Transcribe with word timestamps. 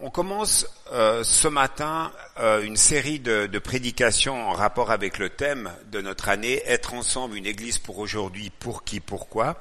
On 0.00 0.10
commence 0.10 0.64
euh, 0.92 1.24
ce 1.24 1.48
matin 1.48 2.12
euh, 2.38 2.62
une 2.62 2.76
série 2.76 3.18
de, 3.18 3.46
de, 3.46 3.58
prédications 3.58 4.48
en 4.48 4.52
rapport 4.52 4.92
avec 4.92 5.18
le 5.18 5.28
thème 5.28 5.72
de 5.90 6.00
notre 6.00 6.28
année, 6.28 6.62
être 6.66 6.94
ensemble 6.94 7.36
une 7.36 7.46
église 7.46 7.78
pour 7.78 7.98
aujourd'hui, 7.98 8.52
pour 8.60 8.84
qui, 8.84 9.00
pourquoi. 9.00 9.60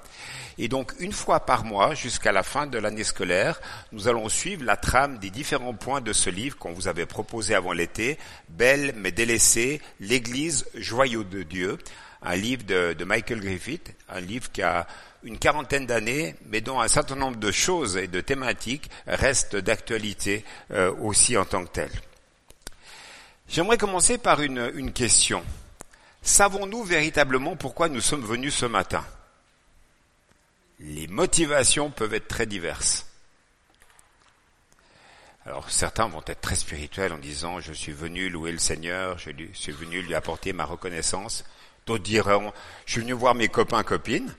Et 0.59 0.67
donc 0.67 0.93
une 0.99 1.11
fois 1.11 1.39
par 1.39 1.65
mois, 1.65 1.95
jusqu'à 1.95 2.31
la 2.31 2.43
fin 2.43 2.67
de 2.67 2.77
l'année 2.77 3.03
scolaire, 3.03 3.59
nous 3.91 4.07
allons 4.07 4.29
suivre 4.29 4.63
la 4.63 4.77
trame 4.77 5.17
des 5.17 5.31
différents 5.31 5.73
points 5.73 6.01
de 6.01 6.13
ce 6.13 6.29
livre 6.29 6.55
qu'on 6.55 6.71
vous 6.73 6.87
avait 6.87 7.07
proposé 7.07 7.55
avant 7.55 7.73
l'été, 7.73 8.19
Belle 8.47 8.93
mais 8.95 9.11
délaissée, 9.11 9.81
l'Église, 9.99 10.67
joyau 10.75 11.23
de 11.23 11.41
Dieu, 11.41 11.79
un 12.21 12.35
livre 12.35 12.63
de, 12.63 12.93
de 12.93 13.05
Michael 13.05 13.39
Griffith, 13.39 13.91
un 14.07 14.19
livre 14.19 14.51
qui 14.51 14.61
a 14.61 14.85
une 15.27 15.37
quarantaine 15.37 15.85
d'années, 15.85 16.35
mais 16.45 16.61
dont 16.61 16.79
un 16.79 16.87
certain 16.87 17.15
nombre 17.15 17.35
de 17.35 17.51
choses 17.51 17.97
et 17.97 18.07
de 18.07 18.21
thématiques 18.21 18.89
restent 19.07 19.57
d'actualité 19.57 20.45
euh, 20.71 20.93
aussi 21.01 21.35
en 21.35 21.43
tant 21.43 21.65
que 21.65 21.69
telles. 21.69 22.01
J'aimerais 23.49 23.77
commencer 23.77 24.17
par 24.17 24.41
une, 24.41 24.71
une 24.75 24.93
question. 24.93 25.43
Savons-nous 26.21 26.81
véritablement 26.83 27.57
pourquoi 27.57 27.89
nous 27.89 27.99
sommes 27.99 28.23
venus 28.23 28.55
ce 28.55 28.65
matin? 28.65 29.03
Les 30.79 31.07
motivations 31.07 31.89
peuvent 31.89 32.13
être 32.13 32.29
très 32.29 32.45
diverses. 32.45 33.05
Alors 35.45 35.69
certains 35.69 36.07
vont 36.07 36.23
être 36.25 36.41
très 36.41 36.55
spirituels 36.55 37.11
en 37.11 37.17
disant 37.17 37.59
je 37.59 37.73
suis 37.73 37.93
venu 37.93 38.29
louer 38.29 38.53
le 38.53 38.59
Seigneur, 38.59 39.17
je 39.17 39.31
suis 39.53 39.71
venu 39.73 40.01
lui 40.01 40.15
apporter 40.15 40.53
ma 40.53 40.63
reconnaissance. 40.63 41.43
D'autres 41.85 42.03
diront 42.03 42.53
je 42.85 42.93
suis 42.93 43.01
venu 43.01 43.13
voir 43.13 43.35
mes 43.35 43.49
copains 43.49 43.83
copines. 43.83 44.33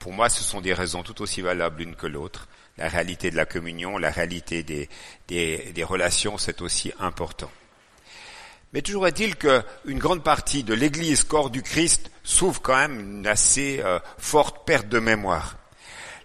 Pour 0.00 0.14
moi, 0.14 0.30
ce 0.30 0.42
sont 0.42 0.62
des 0.62 0.72
raisons 0.72 1.02
tout 1.02 1.20
aussi 1.20 1.42
valables 1.42 1.82
l'une 1.82 1.94
que 1.94 2.06
l'autre. 2.06 2.48
La 2.78 2.88
réalité 2.88 3.30
de 3.30 3.36
la 3.36 3.44
communion, 3.44 3.98
la 3.98 4.10
réalité 4.10 4.62
des, 4.62 4.88
des, 5.28 5.84
relations, 5.84 6.38
c'est 6.38 6.62
aussi 6.62 6.90
important. 6.98 7.50
Mais 8.72 8.80
toujours 8.80 9.06
est-il 9.06 9.36
qu'une 9.36 9.98
grande 9.98 10.24
partie 10.24 10.64
de 10.64 10.72
l'Église, 10.72 11.22
corps 11.22 11.50
du 11.50 11.62
Christ, 11.62 12.10
souffre 12.24 12.62
quand 12.62 12.76
même 12.76 12.98
une 12.98 13.26
assez 13.26 13.82
euh, 13.84 13.98
forte 14.16 14.64
perte 14.64 14.88
de 14.88 15.00
mémoire. 15.00 15.58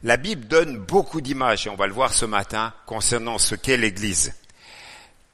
La 0.04 0.16
Bible 0.16 0.48
donne 0.48 0.78
beaucoup 0.78 1.20
d'images, 1.20 1.68
et 1.68 1.70
on 1.70 1.76
va 1.76 1.88
le 1.88 1.94
voir 1.94 2.14
ce 2.14 2.26
matin, 2.26 2.74
concernant 2.86 3.40
ce 3.40 3.56
qu'est 3.56 3.76
l'Église. 3.76 4.36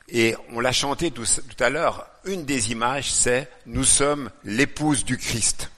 Et 0.08 0.36
on 0.52 0.62
l'a 0.62 0.72
chanté 0.72 1.12
tout 1.12 1.28
à 1.60 1.70
l'heure, 1.70 2.08
une 2.26 2.46
des 2.46 2.72
images, 2.72 3.12
c'est 3.12 3.52
nous 3.68 3.84
sommes 3.84 4.32
l'épouse 4.44 5.06
du 5.06 5.20
Christ. 5.20 5.70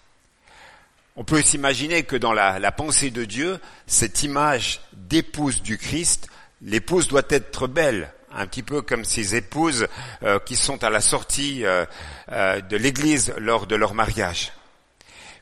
On 1.16 1.24
peut 1.24 1.42
s'imaginer 1.44 2.04
que 2.04 2.16
dans 2.16 2.34
la, 2.34 2.72
pensée 2.72 3.12
de 3.12 3.24
Dieu, 3.24 3.60
cette 3.86 4.24
image 4.24 4.82
d'épouse 4.94 5.62
du 5.62 5.78
Christ, 5.78 6.28
l'épouse 6.62 7.08
doit 7.08 7.22
être 7.30 7.68
belle, 7.68 8.12
un 8.32 8.48
petit 8.48 8.64
peu 8.64 8.82
comme 8.82 9.06
ces 9.06 9.36
épouses 9.36 9.88
euh, 10.24 10.40
qui 10.40 10.56
sont 10.56 10.84
à 10.84 10.90
la 10.90 11.02
sortie 11.02 11.66
euh, 11.66 11.86
euh, 12.32 12.62
de 12.62 12.78
l'église 12.78 13.32
lors 13.38 13.68
de 13.68 13.76
leur 13.76 13.94
mariage. 13.94 14.54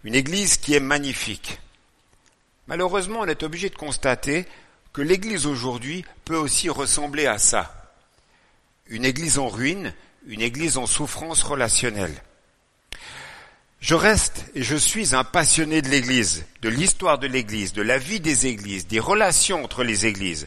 Une 0.03 0.15
église 0.15 0.57
qui 0.57 0.73
est 0.73 0.81
magnifique. 0.81 1.59
Malheureusement, 2.67 3.19
on 3.21 3.27
est 3.27 3.43
obligé 3.43 3.69
de 3.69 3.75
constater 3.75 4.45
que 4.91 5.01
l'église 5.01 5.45
aujourd'hui 5.45 6.03
peut 6.25 6.35
aussi 6.35 6.69
ressembler 6.69 7.27
à 7.27 7.37
ça. 7.37 7.93
Une 8.87 9.05
église 9.05 9.39
en 9.39 9.47
ruine, 9.47 9.93
une 10.27 10.41
église 10.41 10.77
en 10.77 10.85
souffrance 10.85 11.43
relationnelle. 11.43 12.21
Je 13.81 13.95
reste 13.95 14.45
et 14.53 14.61
je 14.61 14.75
suis 14.75 15.15
un 15.15 15.23
passionné 15.23 15.81
de 15.81 15.89
l'Église, 15.89 16.45
de 16.61 16.69
l'histoire 16.69 17.17
de 17.17 17.25
l'Église, 17.25 17.73
de 17.73 17.81
la 17.81 17.97
vie 17.97 18.19
des 18.19 18.45
Églises, 18.45 18.85
des 18.85 18.99
relations 18.99 19.63
entre 19.63 19.83
les 19.83 20.05
Églises. 20.05 20.45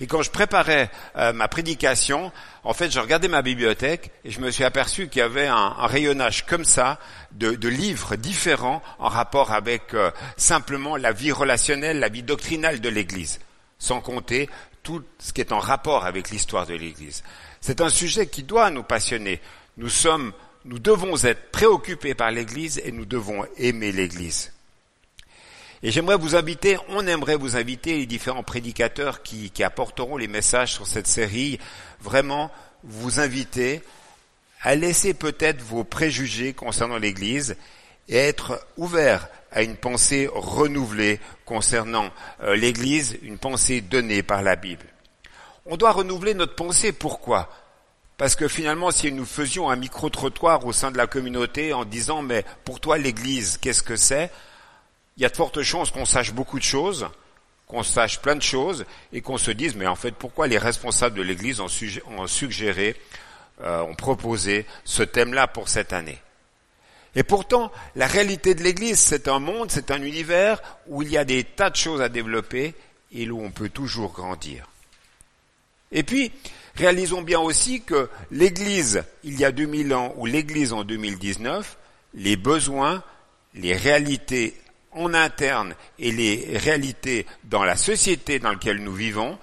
Et 0.00 0.06
quand 0.06 0.20
je 0.20 0.30
préparais 0.30 0.90
euh, 1.16 1.32
ma 1.32 1.48
prédication, 1.48 2.30
en 2.62 2.74
fait, 2.74 2.90
je 2.90 3.00
regardais 3.00 3.28
ma 3.28 3.40
bibliothèque 3.40 4.10
et 4.26 4.30
je 4.30 4.38
me 4.38 4.50
suis 4.50 4.64
aperçu 4.64 5.08
qu'il 5.08 5.20
y 5.20 5.22
avait 5.22 5.46
un, 5.46 5.56
un 5.78 5.86
rayonnage 5.86 6.44
comme 6.44 6.66
ça 6.66 7.00
de, 7.32 7.54
de, 7.54 7.68
livres 7.68 8.16
différents 8.16 8.82
en 8.98 9.08
rapport 9.08 9.52
avec 9.52 9.94
euh, 9.94 10.10
simplement 10.36 10.98
la 10.98 11.12
vie 11.12 11.32
relationnelle, 11.32 12.00
la 12.00 12.10
vie 12.10 12.22
doctrinale 12.22 12.82
de 12.82 12.88
l'Église, 12.90 13.40
sans 13.78 14.02
compter 14.02 14.50
tout 14.82 15.02
ce 15.18 15.32
qui 15.32 15.40
est 15.40 15.52
en 15.52 15.58
rapport 15.58 16.04
avec 16.04 16.28
l'histoire 16.28 16.66
de 16.66 16.74
l'Église. 16.74 17.24
C'est 17.62 17.80
un 17.80 17.88
sujet 17.88 18.26
qui 18.26 18.42
doit 18.42 18.68
nous 18.68 18.82
passionner. 18.82 19.40
Nous 19.78 19.88
sommes 19.88 20.34
nous 20.64 20.78
devons 20.78 21.16
être 21.24 21.50
préoccupés 21.50 22.14
par 22.14 22.30
l'Église 22.30 22.80
et 22.84 22.92
nous 22.92 23.04
devons 23.04 23.44
aimer 23.58 23.92
l'Église. 23.92 24.52
Et 25.82 25.90
j'aimerais 25.90 26.16
vous 26.16 26.34
inviter, 26.34 26.78
on 26.88 27.06
aimerait 27.06 27.36
vous 27.36 27.56
inviter, 27.56 27.98
les 27.98 28.06
différents 28.06 28.42
prédicateurs 28.42 29.22
qui, 29.22 29.52
apporteront 29.62 30.16
les 30.16 30.28
messages 30.28 30.72
sur 30.72 30.86
cette 30.86 31.06
série, 31.06 31.58
vraiment 32.00 32.50
vous 32.82 33.20
inviter 33.20 33.82
à 34.62 34.74
laisser 34.74 35.12
peut-être 35.12 35.60
vos 35.60 35.84
préjugés 35.84 36.54
concernant 36.54 36.96
l'Église 36.96 37.56
et 38.08 38.16
être 38.16 38.66
ouvert 38.78 39.28
à 39.52 39.62
une 39.62 39.76
pensée 39.76 40.26
renouvelée 40.32 41.20
concernant 41.44 42.10
euh, 42.42 42.56
l'Église, 42.56 43.18
une 43.22 43.38
pensée 43.38 43.82
donnée 43.82 44.22
par 44.22 44.42
la 44.42 44.56
Bible. 44.56 44.86
On 45.66 45.76
doit 45.76 45.92
renouveler 45.92 46.32
notre 46.32 46.54
pensée. 46.54 46.92
Pourquoi? 46.92 47.50
Parce 48.16 48.36
que 48.36 48.46
finalement, 48.46 48.90
si 48.90 49.10
nous 49.10 49.24
faisions 49.24 49.70
un 49.70 49.76
micro-trottoir 49.76 50.64
au 50.66 50.72
sein 50.72 50.90
de 50.90 50.96
la 50.96 51.06
communauté 51.06 51.72
en 51.72 51.84
disant, 51.84 52.22
mais 52.22 52.44
pour 52.64 52.80
toi, 52.80 52.96
l'Église, 52.96 53.58
qu'est-ce 53.60 53.82
que 53.82 53.96
c'est? 53.96 54.30
Il 55.16 55.22
y 55.22 55.26
a 55.26 55.28
de 55.28 55.36
fortes 55.36 55.62
chances 55.62 55.90
qu'on 55.90 56.04
sache 56.04 56.32
beaucoup 56.32 56.58
de 56.58 56.64
choses, 56.64 57.08
qu'on 57.66 57.82
sache 57.82 58.20
plein 58.20 58.36
de 58.36 58.42
choses, 58.42 58.84
et 59.12 59.20
qu'on 59.20 59.38
se 59.38 59.50
dise, 59.50 59.74
mais 59.74 59.86
en 59.86 59.96
fait, 59.96 60.12
pourquoi 60.12 60.46
les 60.46 60.58
responsables 60.58 61.16
de 61.16 61.22
l'Église 61.22 61.60
ont, 61.60 61.68
suggéré, 62.26 62.96
euh, 63.62 63.82
ont 63.82 63.94
proposé 63.94 64.64
ce 64.84 65.02
thème-là 65.02 65.48
pour 65.48 65.68
cette 65.68 65.92
année? 65.92 66.20
Et 67.16 67.22
pourtant, 67.22 67.70
la 67.96 68.06
réalité 68.06 68.54
de 68.54 68.62
l'Église, 68.62 68.98
c'est 68.98 69.28
un 69.28 69.38
monde, 69.38 69.70
c'est 69.70 69.90
un 69.90 70.02
univers 70.02 70.60
où 70.86 71.02
il 71.02 71.10
y 71.10 71.16
a 71.16 71.24
des 71.24 71.44
tas 71.44 71.70
de 71.70 71.76
choses 71.76 72.00
à 72.00 72.08
développer 72.08 72.74
et 73.12 73.28
où 73.30 73.44
on 73.44 73.50
peut 73.50 73.68
toujours 73.68 74.12
grandir. 74.12 74.66
Et 75.92 76.02
puis, 76.02 76.32
réalisons 76.74 77.22
bien 77.22 77.40
aussi 77.40 77.82
que 77.82 78.08
l'Église, 78.30 79.04
il 79.22 79.38
y 79.38 79.44
a 79.44 79.52
2000 79.52 79.94
ans, 79.94 80.14
ou 80.16 80.26
l'Église 80.26 80.72
en 80.72 80.84
2019, 80.84 81.76
les 82.14 82.36
besoins, 82.36 83.02
les 83.54 83.74
réalités 83.74 84.54
en 84.92 85.14
interne 85.14 85.74
et 85.98 86.12
les 86.12 86.56
réalités 86.56 87.26
dans 87.44 87.64
la 87.64 87.76
société 87.76 88.38
dans 88.38 88.50
laquelle 88.50 88.82
nous 88.82 88.94
vivons, 88.94 89.38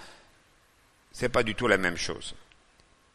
c'est 1.12 1.30
pas 1.30 1.44
du 1.44 1.56
tout 1.56 1.68
la 1.68 1.78
même 1.78 1.98
chose. 1.98 2.36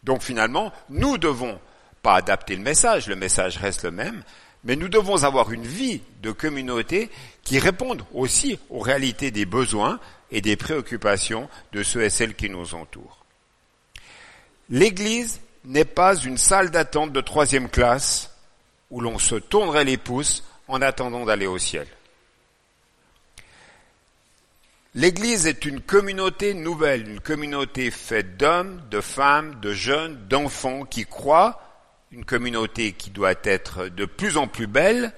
Donc 0.02 0.22
finalement, 0.22 0.72
nous 0.90 1.18
devons 1.18 1.58
pas 2.02 2.16
adapter 2.16 2.54
le 2.54 2.62
message, 2.62 3.08
le 3.08 3.16
message 3.16 3.56
reste 3.56 3.84
le 3.84 3.90
même, 3.90 4.22
mais 4.66 4.74
nous 4.74 4.88
devons 4.88 5.22
avoir 5.22 5.52
une 5.52 5.66
vie 5.66 6.02
de 6.22 6.32
communauté 6.32 7.08
qui 7.44 7.60
réponde 7.60 8.04
aussi 8.12 8.58
aux 8.68 8.80
réalités 8.80 9.30
des 9.30 9.46
besoins 9.46 10.00
et 10.32 10.40
des 10.40 10.56
préoccupations 10.56 11.48
de 11.72 11.84
ceux 11.84 12.02
et 12.02 12.10
celles 12.10 12.34
qui 12.34 12.50
nous 12.50 12.74
entourent. 12.74 13.24
L'église 14.68 15.40
n'est 15.64 15.84
pas 15.84 16.16
une 16.16 16.36
salle 16.36 16.70
d'attente 16.70 17.12
de 17.12 17.20
troisième 17.20 17.68
classe 17.68 18.32
où 18.90 19.00
l'on 19.00 19.20
se 19.20 19.36
tournerait 19.36 19.84
les 19.84 19.98
pouces 19.98 20.42
en 20.66 20.82
attendant 20.82 21.24
d'aller 21.24 21.46
au 21.46 21.58
ciel. 21.58 21.86
L'église 24.96 25.46
est 25.46 25.64
une 25.64 25.80
communauté 25.80 26.54
nouvelle, 26.54 27.08
une 27.08 27.20
communauté 27.20 27.92
faite 27.92 28.36
d'hommes, 28.36 28.82
de 28.90 29.00
femmes, 29.00 29.60
de 29.60 29.72
jeunes, 29.72 30.26
d'enfants 30.26 30.84
qui 30.84 31.04
croient, 31.04 31.65
une 32.12 32.24
communauté 32.24 32.92
qui 32.92 33.10
doit 33.10 33.34
être 33.44 33.88
de 33.88 34.04
plus 34.04 34.36
en 34.36 34.46
plus 34.46 34.66
belle, 34.66 35.12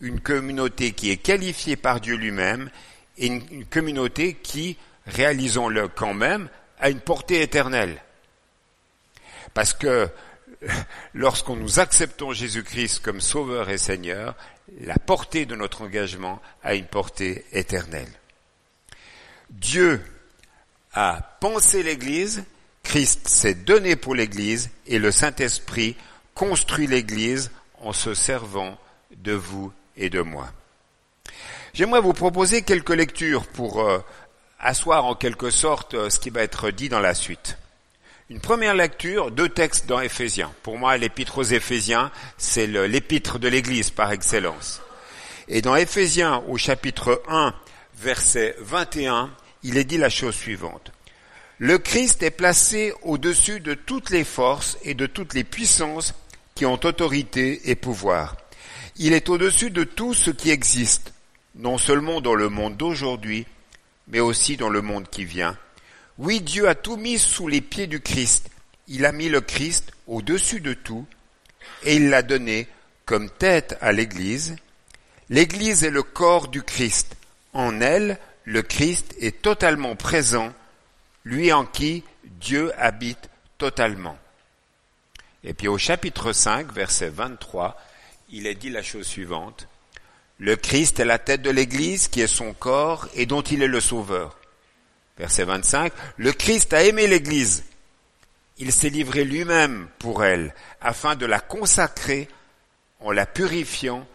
une 0.00 0.20
communauté 0.20 0.92
qui 0.92 1.10
est 1.10 1.16
qualifiée 1.16 1.76
par 1.76 2.00
Dieu 2.00 2.16
lui-même 2.16 2.70
et 3.18 3.26
une, 3.26 3.64
communauté 3.66 4.34
qui, 4.34 4.78
réalisons-le 5.06 5.88
quand 5.88 6.14
même, 6.14 6.48
a 6.78 6.90
une 6.90 7.00
portée 7.00 7.42
éternelle. 7.42 8.02
Parce 9.52 9.74
que 9.74 10.08
lorsqu'on 11.14 11.56
nous 11.56 11.80
acceptons 11.80 12.32
Jésus-Christ 12.32 13.00
comme 13.00 13.20
Sauveur 13.20 13.68
et 13.68 13.78
Seigneur, 13.78 14.34
la 14.80 14.96
portée 14.98 15.46
de 15.46 15.56
notre 15.56 15.82
engagement 15.82 16.40
a 16.62 16.74
une 16.74 16.86
portée 16.86 17.44
éternelle. 17.52 18.12
Dieu 19.50 20.00
a 20.94 21.36
pensé 21.40 21.82
l'Église, 21.82 22.44
Christ 22.82 23.28
s'est 23.28 23.54
donné 23.54 23.96
pour 23.96 24.14
l'Église 24.14 24.70
et 24.86 24.98
le 24.98 25.10
Saint-Esprit 25.10 25.96
construit 26.40 26.86
l'Église 26.86 27.50
en 27.82 27.92
se 27.92 28.14
servant 28.14 28.78
de 29.14 29.34
vous 29.34 29.74
et 29.98 30.08
de 30.08 30.22
moi. 30.22 30.48
J'aimerais 31.74 32.00
vous 32.00 32.14
proposer 32.14 32.62
quelques 32.62 32.96
lectures 32.96 33.46
pour 33.46 33.82
euh, 33.82 33.98
asseoir 34.58 35.04
en 35.04 35.14
quelque 35.14 35.50
sorte 35.50 35.92
euh, 35.92 36.08
ce 36.08 36.18
qui 36.18 36.30
va 36.30 36.40
être 36.40 36.70
dit 36.70 36.88
dans 36.88 36.98
la 36.98 37.12
suite. 37.12 37.58
Une 38.30 38.40
première 38.40 38.72
lecture, 38.72 39.30
deux 39.30 39.50
textes 39.50 39.84
dans 39.84 40.00
Éphésiens. 40.00 40.50
Pour 40.62 40.78
moi, 40.78 40.96
l'épître 40.96 41.36
aux 41.36 41.42
Éphésiens, 41.42 42.10
c'est 42.38 42.66
l'épître 42.66 43.38
de 43.38 43.48
l'Église 43.48 43.90
par 43.90 44.10
excellence. 44.10 44.80
Et 45.46 45.60
dans 45.60 45.76
Éphésiens, 45.76 46.42
au 46.48 46.56
chapitre 46.56 47.22
1, 47.28 47.54
verset 47.96 48.56
21, 48.60 49.28
il 49.62 49.76
est 49.76 49.84
dit 49.84 49.98
la 49.98 50.08
chose 50.08 50.36
suivante. 50.36 50.90
Le 51.58 51.76
Christ 51.76 52.22
est 52.22 52.30
placé 52.30 52.94
au-dessus 53.02 53.60
de 53.60 53.74
toutes 53.74 54.08
les 54.08 54.24
forces 54.24 54.78
et 54.84 54.94
de 54.94 55.04
toutes 55.04 55.34
les 55.34 55.44
puissances 55.44 56.14
qui 56.60 56.66
ont 56.66 56.84
autorité 56.84 57.70
et 57.70 57.74
pouvoir. 57.74 58.36
Il 58.98 59.14
est 59.14 59.30
au-dessus 59.30 59.70
de 59.70 59.82
tout 59.82 60.12
ce 60.12 60.30
qui 60.30 60.50
existe, 60.50 61.14
non 61.54 61.78
seulement 61.78 62.20
dans 62.20 62.34
le 62.34 62.50
monde 62.50 62.76
d'aujourd'hui, 62.76 63.46
mais 64.08 64.20
aussi 64.20 64.58
dans 64.58 64.68
le 64.68 64.82
monde 64.82 65.08
qui 65.08 65.24
vient. 65.24 65.56
Oui, 66.18 66.42
Dieu 66.42 66.68
a 66.68 66.74
tout 66.74 66.98
mis 66.98 67.18
sous 67.18 67.48
les 67.48 67.62
pieds 67.62 67.86
du 67.86 68.00
Christ. 68.00 68.50
Il 68.88 69.06
a 69.06 69.12
mis 69.12 69.30
le 69.30 69.40
Christ 69.40 69.92
au-dessus 70.06 70.60
de 70.60 70.74
tout, 70.74 71.06
et 71.82 71.96
il 71.96 72.10
l'a 72.10 72.20
donné 72.20 72.68
comme 73.06 73.30
tête 73.30 73.78
à 73.80 73.92
l'Église. 73.92 74.54
L'Église 75.30 75.82
est 75.82 75.90
le 75.90 76.02
corps 76.02 76.48
du 76.48 76.62
Christ. 76.62 77.16
En 77.54 77.80
elle, 77.80 78.18
le 78.44 78.60
Christ 78.60 79.14
est 79.18 79.40
totalement 79.40 79.96
présent, 79.96 80.52
lui 81.24 81.54
en 81.54 81.64
qui 81.64 82.04
Dieu 82.22 82.70
habite 82.78 83.30
totalement. 83.56 84.18
Et 85.44 85.54
puis 85.54 85.68
au 85.68 85.78
chapitre 85.78 86.32
5, 86.32 86.72
verset 86.72 87.08
23, 87.08 87.76
il 88.30 88.46
est 88.46 88.54
dit 88.54 88.70
la 88.70 88.82
chose 88.82 89.06
suivante. 89.06 89.68
Le 90.38 90.56
Christ 90.56 91.00
est 91.00 91.04
la 91.04 91.18
tête 91.18 91.42
de 91.42 91.50
l'Église 91.50 92.08
qui 92.08 92.20
est 92.20 92.26
son 92.26 92.52
corps 92.52 93.08
et 93.14 93.26
dont 93.26 93.42
il 93.42 93.62
est 93.62 93.68
le 93.68 93.80
sauveur. 93.80 94.38
Verset 95.18 95.44
25. 95.44 95.92
Le 96.16 96.32
Christ 96.32 96.72
a 96.72 96.82
aimé 96.82 97.06
l'Église. 97.06 97.64
Il 98.58 98.72
s'est 98.72 98.90
livré 98.90 99.24
lui-même 99.24 99.88
pour 99.98 100.24
elle 100.24 100.54
afin 100.80 101.16
de 101.16 101.26
la 101.26 101.40
consacrer 101.40 102.28
en 103.00 103.10
la 103.10 103.26
purifiant 103.26 104.06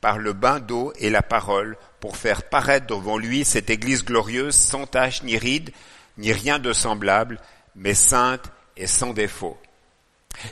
par 0.00 0.18
le 0.18 0.34
bain 0.34 0.60
d'eau 0.60 0.92
et 0.98 1.08
la 1.08 1.22
parole 1.22 1.78
pour 2.00 2.18
faire 2.18 2.42
paraître 2.42 2.86
devant 2.86 3.16
lui 3.16 3.44
cette 3.44 3.70
Église 3.70 4.04
glorieuse 4.04 4.54
sans 4.54 4.86
tache 4.86 5.22
ni 5.22 5.38
ride 5.38 5.70
ni 6.18 6.32
rien 6.32 6.58
de 6.58 6.72
semblable, 6.72 7.40
mais 7.74 7.94
sainte 7.94 8.44
et 8.76 8.86
sans 8.86 9.12
défaut. 9.12 9.58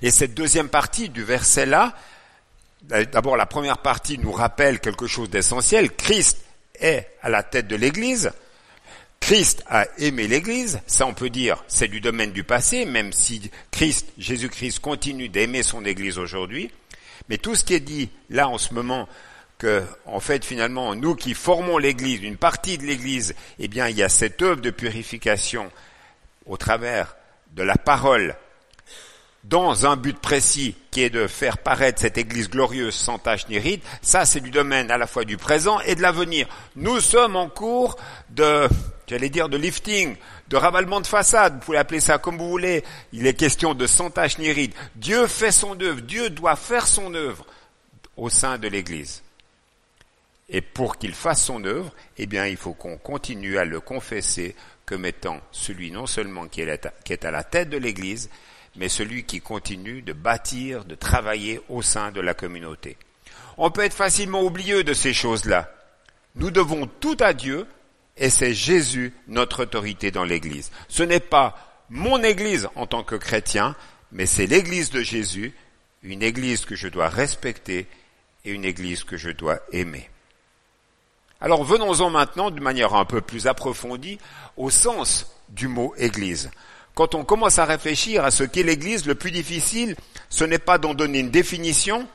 Et 0.02 0.10
cette 0.10 0.34
deuxième 0.34 0.68
partie 0.68 1.08
du 1.08 1.22
verset 1.22 1.66
là, 1.66 1.94
D'abord, 2.82 3.36
la 3.36 3.46
première 3.46 3.78
partie 3.78 4.18
nous 4.18 4.32
rappelle 4.32 4.80
quelque 4.80 5.06
chose 5.06 5.30
d'essentiel. 5.30 5.92
Christ 5.92 6.44
est 6.80 7.06
à 7.22 7.30
la 7.30 7.44
tête 7.44 7.68
de 7.68 7.76
l'Église. 7.76 8.32
Christ 9.20 9.62
a 9.68 9.86
aimé 9.98 10.26
l'Église. 10.26 10.80
Ça, 10.88 11.06
on 11.06 11.14
peut 11.14 11.30
dire, 11.30 11.62
c'est 11.68 11.86
du 11.86 12.00
domaine 12.00 12.32
du 12.32 12.42
passé, 12.42 12.84
même 12.84 13.12
si 13.12 13.52
Christ, 13.70 14.08
Jésus-Christ, 14.18 14.80
continue 14.80 15.28
d'aimer 15.28 15.62
son 15.62 15.84
Église 15.84 16.18
aujourd'hui. 16.18 16.72
Mais 17.28 17.38
tout 17.38 17.54
ce 17.54 17.62
qui 17.62 17.74
est 17.74 17.80
dit 17.80 18.10
là 18.30 18.48
en 18.48 18.58
ce 18.58 18.74
moment, 18.74 19.08
que, 19.58 19.84
en 20.06 20.18
fait, 20.18 20.44
finalement, 20.44 20.96
nous 20.96 21.14
qui 21.14 21.34
formons 21.34 21.78
l'Église, 21.78 22.24
une 22.24 22.36
partie 22.36 22.78
de 22.78 22.82
l'Église, 22.84 23.36
eh 23.60 23.68
bien, 23.68 23.88
il 23.88 23.96
y 23.96 24.02
a 24.02 24.08
cette 24.08 24.42
œuvre 24.42 24.60
de 24.60 24.70
purification 24.70 25.70
au 26.46 26.56
travers 26.56 27.14
de 27.52 27.62
la 27.62 27.76
parole 27.76 28.34
dans 29.44 29.86
un 29.86 29.96
but 29.96 30.18
précis 30.18 30.76
qui 30.90 31.02
est 31.02 31.10
de 31.10 31.26
faire 31.26 31.58
paraître 31.58 32.00
cette 32.00 32.18
Église 32.18 32.48
glorieuse 32.48 32.94
sans 32.94 33.18
tache 33.18 33.48
ni 33.48 33.58
ride, 33.58 33.80
ça 34.00 34.24
c'est 34.24 34.40
du 34.40 34.50
domaine 34.50 34.90
à 34.90 34.98
la 34.98 35.06
fois 35.06 35.24
du 35.24 35.36
présent 35.36 35.80
et 35.80 35.94
de 35.94 36.02
l'avenir. 36.02 36.46
Nous 36.76 37.00
sommes 37.00 37.34
en 37.34 37.48
cours 37.48 37.96
de, 38.30 38.68
j'allais 39.08 39.30
dire, 39.30 39.48
de 39.48 39.56
lifting, 39.56 40.16
de 40.48 40.56
ravalement 40.56 41.00
de 41.00 41.06
façade, 41.06 41.54
vous 41.54 41.60
pouvez 41.60 41.78
appeler 41.78 42.00
ça 42.00 42.18
comme 42.18 42.38
vous 42.38 42.48
voulez, 42.48 42.84
il 43.12 43.26
est 43.26 43.34
question 43.34 43.74
de 43.74 43.86
sans 43.86 44.10
tache 44.10 44.38
ni 44.38 44.52
ride. 44.52 44.74
Dieu 44.94 45.26
fait 45.26 45.52
son 45.52 45.80
œuvre, 45.80 46.02
Dieu 46.02 46.30
doit 46.30 46.56
faire 46.56 46.86
son 46.86 47.12
œuvre 47.14 47.44
au 48.16 48.28
sein 48.28 48.58
de 48.58 48.68
l'Église. 48.68 49.22
Et 50.48 50.60
pour 50.60 50.98
qu'il 50.98 51.14
fasse 51.14 51.42
son 51.42 51.64
œuvre, 51.64 51.90
eh 52.18 52.26
bien, 52.26 52.46
il 52.46 52.58
faut 52.58 52.74
qu'on 52.74 52.98
continue 52.98 53.56
à 53.56 53.64
le 53.64 53.80
confesser 53.80 54.54
comme 54.84 55.06
étant 55.06 55.40
celui 55.50 55.90
non 55.90 56.06
seulement 56.06 56.46
qui 56.46 56.60
est 56.60 57.24
à 57.24 57.30
la 57.30 57.42
tête 57.42 57.70
de 57.70 57.78
l'Église, 57.78 58.28
mais 58.76 58.88
celui 58.88 59.24
qui 59.24 59.40
continue 59.40 60.02
de 60.02 60.12
bâtir, 60.12 60.84
de 60.84 60.94
travailler 60.94 61.60
au 61.68 61.82
sein 61.82 62.10
de 62.10 62.20
la 62.20 62.34
communauté. 62.34 62.96
On 63.58 63.70
peut 63.70 63.84
être 63.84 63.94
facilement 63.94 64.42
oublieux 64.42 64.84
de 64.84 64.94
ces 64.94 65.12
choses-là. 65.12 65.70
Nous 66.34 66.50
devons 66.50 66.86
tout 66.86 67.16
à 67.20 67.34
Dieu 67.34 67.66
et 68.16 68.30
c'est 68.30 68.54
Jésus 68.54 69.12
notre 69.28 69.64
autorité 69.64 70.10
dans 70.10 70.24
l'Église. 70.24 70.70
Ce 70.88 71.02
n'est 71.02 71.20
pas 71.20 71.84
mon 71.90 72.22
Église 72.22 72.68
en 72.74 72.86
tant 72.86 73.02
que 73.02 73.16
chrétien, 73.16 73.76
mais 74.10 74.26
c'est 74.26 74.46
l'Église 74.46 74.90
de 74.90 75.02
Jésus, 75.02 75.54
une 76.02 76.22
Église 76.22 76.64
que 76.64 76.74
je 76.74 76.88
dois 76.88 77.08
respecter 77.08 77.86
et 78.44 78.50
une 78.50 78.64
Église 78.64 79.04
que 79.04 79.16
je 79.16 79.30
dois 79.30 79.60
aimer. 79.72 80.08
Alors 81.40 81.64
venons-en 81.64 82.08
maintenant 82.08 82.50
de 82.50 82.60
manière 82.60 82.94
un 82.94 83.04
peu 83.04 83.20
plus 83.20 83.46
approfondie 83.46 84.18
au 84.56 84.70
sens 84.70 85.34
du 85.48 85.68
mot 85.68 85.92
Église. 85.98 86.50
Quand 86.94 87.14
on 87.14 87.24
commence 87.24 87.58
à 87.58 87.64
réfléchir 87.64 88.24
à 88.24 88.30
ce 88.30 88.44
qu'est 88.44 88.62
l'Église, 88.62 89.06
le 89.06 89.14
plus 89.14 89.30
difficile, 89.30 89.96
ce 90.28 90.44
n'est 90.44 90.58
pas 90.58 90.78
d'en 90.78 90.94
donner 90.94 91.20
une 91.20 91.30
définition, 91.30 92.06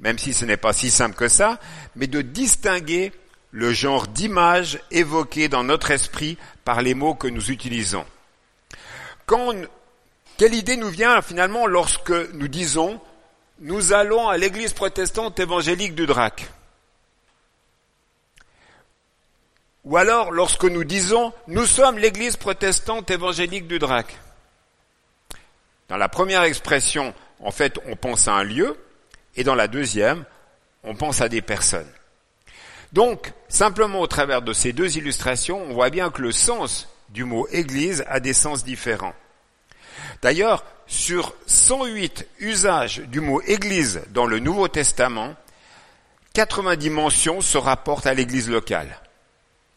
même 0.00 0.18
si 0.18 0.32
ce 0.32 0.44
n'est 0.44 0.56
pas 0.56 0.72
si 0.72 0.90
simple 0.90 1.14
que 1.14 1.28
ça, 1.28 1.60
mais 1.94 2.08
de 2.08 2.20
distinguer 2.20 3.12
le 3.52 3.72
genre 3.72 4.08
d'image 4.08 4.80
évoqué 4.90 5.48
dans 5.48 5.62
notre 5.62 5.92
esprit 5.92 6.36
par 6.64 6.82
les 6.82 6.94
mots 6.94 7.14
que 7.14 7.28
nous 7.28 7.52
utilisons. 7.52 8.04
Quelle 10.36 10.54
idée 10.54 10.76
nous 10.76 10.88
vient 10.88 11.22
finalement 11.22 11.66
lorsque 11.66 12.10
nous 12.32 12.48
disons 12.48 13.00
nous 13.60 13.92
allons 13.92 14.28
à 14.28 14.36
l'église 14.36 14.72
protestante 14.72 15.38
évangélique 15.38 15.94
du 15.94 16.06
Drac 16.06 16.50
Ou 19.84 19.96
alors 19.96 20.32
lorsque 20.32 20.64
nous 20.64 20.82
disons 20.82 21.32
nous 21.46 21.64
sommes 21.64 21.98
l'église 21.98 22.36
protestante 22.36 23.12
évangélique 23.12 23.68
du 23.68 23.78
Drac 23.78 24.18
dans 25.88 25.96
la 25.96 26.08
première 26.08 26.42
expression, 26.42 27.14
en 27.40 27.50
fait, 27.50 27.78
on 27.86 27.96
pense 27.96 28.28
à 28.28 28.34
un 28.34 28.44
lieu, 28.44 28.76
et 29.36 29.44
dans 29.44 29.54
la 29.54 29.68
deuxième, 29.68 30.24
on 30.82 30.94
pense 30.94 31.20
à 31.20 31.28
des 31.28 31.42
personnes. 31.42 31.90
Donc, 32.92 33.32
simplement 33.48 34.00
au 34.00 34.06
travers 34.06 34.42
de 34.42 34.52
ces 34.52 34.72
deux 34.72 34.96
illustrations, 34.96 35.62
on 35.68 35.74
voit 35.74 35.90
bien 35.90 36.10
que 36.10 36.22
le 36.22 36.32
sens 36.32 36.88
du 37.08 37.24
mot 37.24 37.46
Église 37.50 38.04
a 38.08 38.20
des 38.20 38.32
sens 38.32 38.64
différents. 38.64 39.14
D'ailleurs, 40.22 40.64
sur 40.86 41.34
108 41.46 42.26
usages 42.38 43.00
du 43.00 43.20
mot 43.20 43.40
Église 43.42 44.02
dans 44.10 44.26
le 44.26 44.38
Nouveau 44.38 44.68
Testament, 44.68 45.34
90 46.34 46.90
mentions 46.90 47.40
se 47.40 47.58
rapportent 47.58 48.06
à 48.06 48.14
l'Église 48.14 48.48
locale. 48.48 49.00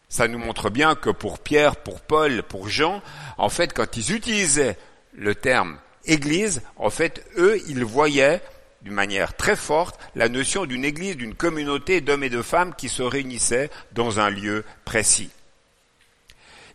Ça 0.08 0.26
nous 0.26 0.38
montre 0.38 0.70
bien 0.70 0.94
que 0.94 1.10
pour 1.10 1.38
Pierre, 1.38 1.76
pour 1.76 2.00
Paul, 2.00 2.42
pour 2.42 2.68
Jean, 2.68 3.02
en 3.36 3.48
fait, 3.48 3.72
quand 3.72 3.96
ils 3.96 4.12
utilisaient 4.12 4.78
le 5.12 5.34
terme 5.34 5.78
Église, 6.08 6.62
en 6.76 6.90
fait, 6.90 7.24
eux, 7.36 7.60
ils 7.68 7.84
voyaient 7.84 8.40
d'une 8.82 8.94
manière 8.94 9.36
très 9.36 9.56
forte 9.56 10.00
la 10.14 10.28
notion 10.28 10.64
d'une 10.64 10.84
église, 10.84 11.16
d'une 11.16 11.34
communauté 11.34 12.00
d'hommes 12.00 12.24
et 12.24 12.30
de 12.30 12.42
femmes 12.42 12.74
qui 12.74 12.88
se 12.88 13.02
réunissaient 13.02 13.70
dans 13.92 14.18
un 14.18 14.30
lieu 14.30 14.64
précis. 14.84 15.30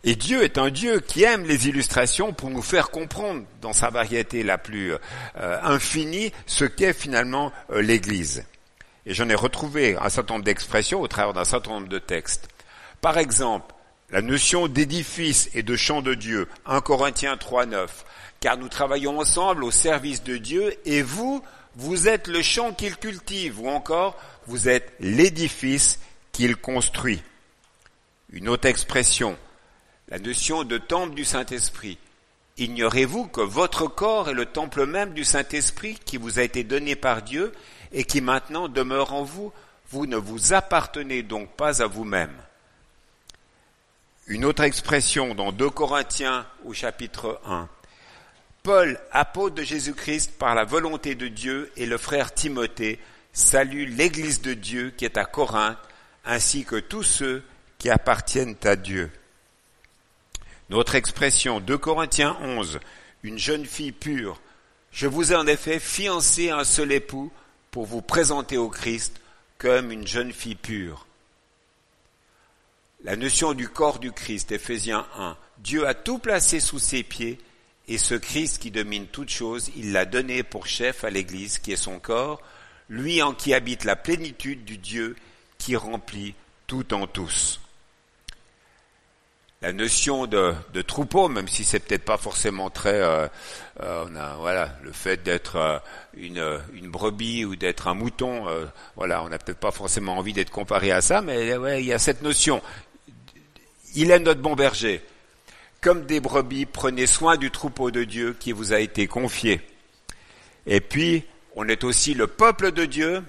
Et 0.06 0.16
Dieu 0.16 0.42
est 0.42 0.58
un 0.58 0.70
Dieu 0.70 1.00
qui 1.00 1.24
aime 1.24 1.46
les 1.46 1.66
illustrations 1.66 2.34
pour 2.34 2.50
nous 2.50 2.62
faire 2.62 2.90
comprendre 2.90 3.44
dans 3.62 3.72
sa 3.72 3.88
variété 3.88 4.42
la 4.42 4.58
plus 4.58 4.92
euh, 4.92 5.58
infinie 5.62 6.30
ce 6.46 6.66
qu'est 6.66 6.92
finalement 6.92 7.52
euh, 7.70 7.80
l'Église. 7.80 8.44
Et 9.06 9.14
j'en 9.14 9.28
ai 9.30 9.34
retrouvé 9.34 9.96
un 9.98 10.10
certain 10.10 10.34
nombre 10.34 10.44
d'expressions 10.44 11.00
au 11.00 11.08
travers 11.08 11.32
d'un 11.32 11.44
certain 11.44 11.70
nombre 11.70 11.88
de 11.88 11.98
textes. 11.98 12.48
Par 13.00 13.16
exemple, 13.16 13.74
la 14.10 14.20
notion 14.20 14.68
d'édifice 14.68 15.48
et 15.54 15.62
de 15.62 15.74
champ 15.74 16.02
de 16.02 16.12
Dieu, 16.12 16.48
1 16.66 16.82
Corinthiens 16.82 17.38
3, 17.38 17.66
9 17.66 18.04
car 18.44 18.58
nous 18.58 18.68
travaillons 18.68 19.20
ensemble 19.20 19.64
au 19.64 19.70
service 19.70 20.22
de 20.22 20.36
Dieu, 20.36 20.76
et 20.84 21.00
vous, 21.00 21.42
vous 21.76 22.08
êtes 22.08 22.28
le 22.28 22.42
champ 22.42 22.74
qu'il 22.74 22.94
cultive, 22.98 23.58
ou 23.58 23.70
encore, 23.70 24.20
vous 24.46 24.68
êtes 24.68 24.92
l'édifice 25.00 25.98
qu'il 26.30 26.56
construit. 26.56 27.22
Une 28.28 28.50
autre 28.50 28.68
expression, 28.68 29.38
la 30.10 30.18
notion 30.18 30.62
de 30.62 30.76
temple 30.76 31.14
du 31.14 31.24
Saint-Esprit. 31.24 31.96
Ignorez-vous 32.58 33.28
que 33.28 33.40
votre 33.40 33.86
corps 33.86 34.28
est 34.28 34.34
le 34.34 34.44
temple 34.44 34.84
même 34.84 35.14
du 35.14 35.24
Saint-Esprit 35.24 35.98
qui 36.04 36.18
vous 36.18 36.38
a 36.38 36.42
été 36.42 36.64
donné 36.64 36.96
par 36.96 37.22
Dieu 37.22 37.50
et 37.92 38.04
qui 38.04 38.20
maintenant 38.20 38.68
demeure 38.68 39.14
en 39.14 39.24
vous 39.24 39.54
Vous 39.90 40.04
ne 40.04 40.18
vous 40.18 40.52
appartenez 40.52 41.22
donc 41.22 41.48
pas 41.52 41.80
à 41.80 41.86
vous-même. 41.86 42.36
Une 44.26 44.44
autre 44.44 44.64
expression 44.64 45.34
dans 45.34 45.50
2 45.50 45.70
Corinthiens 45.70 46.46
au 46.66 46.74
chapitre 46.74 47.40
1. 47.46 47.70
Paul, 48.64 48.98
apôtre 49.12 49.56
de 49.56 49.62
Jésus-Christ 49.62 50.38
par 50.38 50.54
la 50.54 50.64
volonté 50.64 51.14
de 51.14 51.28
Dieu, 51.28 51.70
et 51.76 51.84
le 51.84 51.98
frère 51.98 52.32
Timothée 52.32 52.98
saluent 53.34 53.94
l'Église 53.94 54.40
de 54.40 54.54
Dieu 54.54 54.90
qui 54.96 55.04
est 55.04 55.18
à 55.18 55.26
Corinthe, 55.26 55.76
ainsi 56.24 56.64
que 56.64 56.76
tous 56.76 57.02
ceux 57.02 57.42
qui 57.76 57.90
appartiennent 57.90 58.56
à 58.64 58.76
Dieu. 58.76 59.10
Notre 60.70 60.94
expression 60.94 61.60
2 61.60 61.76
Corinthiens 61.76 62.38
11, 62.40 62.80
une 63.22 63.38
jeune 63.38 63.66
fille 63.66 63.92
pure. 63.92 64.40
Je 64.92 65.08
vous 65.08 65.34
ai 65.34 65.36
en 65.36 65.46
effet 65.46 65.78
fiancé 65.78 66.48
un 66.48 66.64
seul 66.64 66.90
époux 66.90 67.30
pour 67.70 67.84
vous 67.84 68.00
présenter 68.00 68.56
au 68.56 68.70
Christ 68.70 69.20
comme 69.58 69.92
une 69.92 70.06
jeune 70.06 70.32
fille 70.32 70.54
pure. 70.54 71.06
la 73.02 73.16
notion 73.16 73.52
du 73.52 73.68
corps 73.68 73.98
du 73.98 74.10
Christ, 74.10 74.52
Ephésiens 74.52 75.06
1. 75.18 75.36
Dieu 75.58 75.86
a 75.86 75.92
tout 75.92 76.16
placé 76.16 76.60
sous 76.60 76.78
ses 76.78 77.02
pieds 77.02 77.38
et 77.88 77.98
ce 77.98 78.14
Christ 78.14 78.58
qui 78.58 78.70
domine 78.70 79.06
toute 79.06 79.30
chose, 79.30 79.70
il 79.76 79.92
l'a 79.92 80.04
donné 80.04 80.42
pour 80.42 80.66
chef 80.66 81.04
à 81.04 81.10
l'Église 81.10 81.58
qui 81.58 81.72
est 81.72 81.76
son 81.76 81.98
corps, 81.98 82.40
lui 82.88 83.22
en 83.22 83.34
qui 83.34 83.54
habite 83.54 83.84
la 83.84 83.96
plénitude 83.96 84.64
du 84.64 84.78
Dieu 84.78 85.16
qui 85.58 85.76
remplit 85.76 86.34
tout 86.66 86.94
en 86.94 87.06
tous 87.06 87.60
la 89.64 89.72
notion 89.72 90.26
de, 90.26 90.82
troupeau, 90.86 91.28
même 91.28 91.48
si 91.48 91.64
c'est 91.64 91.80
peut-être 91.80 92.04
pas 92.04 92.18
forcément 92.18 92.68
très, 92.68 93.00
euh, 93.00 93.26
euh, 93.80 94.04
on 94.06 94.14
a, 94.14 94.34
voilà, 94.34 94.76
le 94.82 94.92
fait 94.92 95.22
d'être 95.22 95.56
euh, 95.56 95.78
une, 96.18 96.60
une, 96.74 96.90
brebis 96.90 97.46
ou 97.46 97.56
d'être 97.56 97.88
un 97.88 97.94
mouton, 97.94 98.44
voilà, 98.94 99.22
on 99.22 99.30
n'a 99.30 99.38
peut-être 99.38 99.58
pas 99.58 99.70
forcément 99.70 100.18
envie 100.18 100.34
d'être 100.34 100.50
comparé 100.50 100.90
à 100.90 101.00
ça, 101.00 101.22
mais 101.22 101.56
ouais, 101.56 101.82
il 101.82 101.86
y 101.86 101.94
a 101.94 101.98
cette 101.98 102.20
notion. 102.20 102.60
Il 103.94 104.10
est 104.10 104.18
notre 104.18 104.42
bon 104.42 104.54
berger. 104.54 105.02
Comme 105.84 106.06
des 106.06 106.18
brebis, 106.18 106.64
prenez 106.64 107.06
soin 107.06 107.36
du 107.36 107.50
troupeau 107.50 107.90
de 107.90 108.04
Dieu 108.04 108.34
qui 108.40 108.52
vous 108.52 108.72
a 108.72 108.80
été 108.80 109.06
confié. 109.06 109.60
Et 110.66 110.80
puis, 110.80 111.24
on 111.56 111.68
est 111.68 111.84
aussi 111.84 112.14
le 112.14 112.26
peuple 112.26 112.72
de 112.72 112.86
Dieu, 112.86 113.22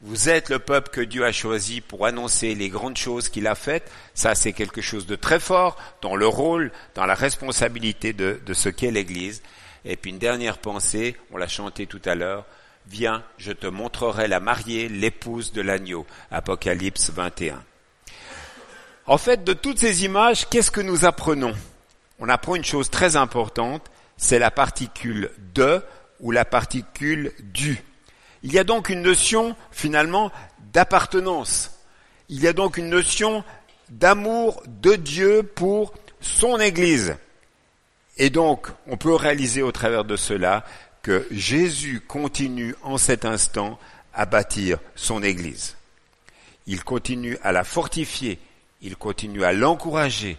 vous 0.00 0.30
êtes 0.30 0.48
le 0.48 0.58
peuple 0.58 0.88
que 0.88 1.02
Dieu 1.02 1.26
a 1.26 1.32
choisi 1.32 1.82
pour 1.82 2.06
annoncer 2.06 2.54
les 2.54 2.70
grandes 2.70 2.96
choses 2.96 3.28
qu'il 3.28 3.46
a 3.46 3.54
faites. 3.54 3.92
Ça, 4.14 4.34
c'est 4.34 4.54
quelque 4.54 4.80
chose 4.80 5.04
de 5.06 5.16
très 5.16 5.38
fort 5.38 5.76
dans 6.00 6.16
le 6.16 6.26
rôle, 6.26 6.72
dans 6.94 7.04
la 7.04 7.14
responsabilité 7.14 8.14
de, 8.14 8.40
de 8.46 8.54
ce 8.54 8.70
qu'est 8.70 8.90
l'Église. 8.90 9.42
Et 9.84 9.96
puis 9.96 10.10
une 10.10 10.18
dernière 10.18 10.56
pensée, 10.56 11.14
on 11.30 11.36
l'a 11.36 11.46
chanté 11.46 11.86
tout 11.86 12.00
à 12.06 12.14
l'heure. 12.14 12.46
Viens, 12.86 13.22
je 13.36 13.52
te 13.52 13.66
montrerai 13.66 14.28
la 14.28 14.40
mariée, 14.40 14.88
l'épouse 14.88 15.52
de 15.52 15.60
l'agneau. 15.60 16.06
Apocalypse 16.30 17.10
21. 17.10 17.62
En 19.04 19.18
fait, 19.18 19.44
de 19.44 19.52
toutes 19.52 19.78
ces 19.80 20.06
images, 20.06 20.48
qu'est-ce 20.48 20.70
que 20.70 20.80
nous 20.80 21.04
apprenons? 21.04 21.52
On 22.18 22.28
apprend 22.28 22.56
une 22.56 22.64
chose 22.64 22.90
très 22.90 23.16
importante, 23.16 23.90
c'est 24.16 24.38
la 24.38 24.50
particule 24.50 25.30
de 25.54 25.82
ou 26.20 26.30
la 26.30 26.44
particule 26.44 27.32
du. 27.38 27.82
Il 28.42 28.52
y 28.52 28.58
a 28.58 28.64
donc 28.64 28.88
une 28.88 29.02
notion 29.02 29.56
finalement 29.70 30.32
d'appartenance. 30.72 31.72
Il 32.28 32.40
y 32.40 32.48
a 32.48 32.52
donc 32.52 32.76
une 32.76 32.88
notion 32.88 33.44
d'amour 33.88 34.62
de 34.66 34.96
Dieu 34.96 35.42
pour 35.42 35.94
son 36.20 36.58
Église. 36.58 37.16
Et 38.16 38.30
donc, 38.30 38.68
on 38.86 38.96
peut 38.96 39.14
réaliser 39.14 39.62
au 39.62 39.72
travers 39.72 40.04
de 40.04 40.16
cela 40.16 40.64
que 41.02 41.26
Jésus 41.30 42.00
continue 42.00 42.74
en 42.82 42.98
cet 42.98 43.24
instant 43.24 43.78
à 44.12 44.26
bâtir 44.26 44.78
son 44.96 45.22
Église. 45.22 45.76
Il 46.66 46.82
continue 46.82 47.38
à 47.42 47.52
la 47.52 47.64
fortifier, 47.64 48.38
il 48.82 48.96
continue 48.96 49.44
à 49.44 49.52
l'encourager, 49.52 50.36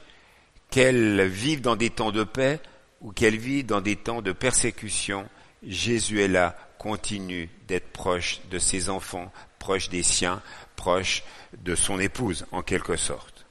qu'elle 0.69 1.27
vive 1.27 1.61
dans 1.61 1.75
des 1.75 1.89
temps 1.89 2.11
de 2.11 2.23
paix 2.23 2.59
ou 3.01 3.11
qu'elle 3.11 3.37
vive 3.37 3.65
dans 3.65 3.81
des 3.81 3.95
temps 3.95 4.21
de 4.21 4.31
persécution. 4.31 5.27
Jésus 5.63 6.21
est 6.21 6.29
continue 6.77 7.49
d'être 7.67 7.91
proche 7.91 8.39
de 8.49 8.57
ses 8.57 8.89
enfants, 8.89 9.31
proche 9.59 9.89
des 9.89 10.03
siens, 10.03 10.41
proche 10.75 11.23
de 11.57 11.75
son 11.75 11.99
épouse, 11.99 12.45
en 12.51 12.61
quelque 12.61 12.95
sorte. 12.95 13.45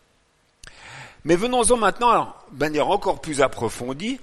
Mais 1.24 1.36
venons-en 1.36 1.76
maintenant, 1.76 2.34
de 2.52 2.58
manière 2.58 2.88
encore 2.88 3.20
plus 3.20 3.42
approfondie, 3.42 4.18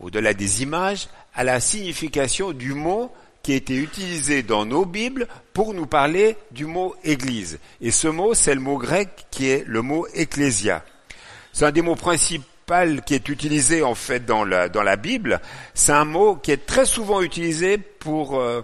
au-delà 0.00 0.34
des 0.34 0.62
images, 0.62 1.08
à 1.34 1.42
la 1.42 1.60
signification 1.60 2.52
du 2.52 2.74
mot 2.74 3.12
qui 3.42 3.52
a 3.52 3.56
été 3.56 3.76
utilisé 3.76 4.42
dans 4.42 4.64
nos 4.64 4.84
Bibles 4.84 5.26
pour 5.52 5.74
nous 5.74 5.86
parler 5.86 6.36
du 6.52 6.66
mot 6.66 6.94
Église. 7.02 7.58
Et 7.80 7.90
ce 7.90 8.08
mot, 8.08 8.34
c'est 8.34 8.54
le 8.54 8.60
mot 8.60 8.78
grec 8.78 9.26
qui 9.30 9.48
est 9.48 9.64
le 9.66 9.82
mot 9.82 10.06
ecclésia. 10.14 10.84
C'est 11.52 11.64
un 11.64 11.72
des 11.72 11.82
mots 11.82 11.96
principaux 11.96 12.44
qui 13.06 13.14
est 13.14 13.28
utilisé 13.28 13.82
en 13.82 13.94
fait 13.94 14.26
dans 14.26 14.44
la, 14.44 14.68
dans 14.68 14.82
la 14.82 14.96
Bible, 14.96 15.40
c'est 15.74 15.92
un 15.92 16.04
mot 16.04 16.36
qui 16.36 16.50
est 16.50 16.66
très 16.66 16.84
souvent 16.84 17.22
utilisé 17.22 17.78
pour, 17.78 18.38
euh, 18.38 18.62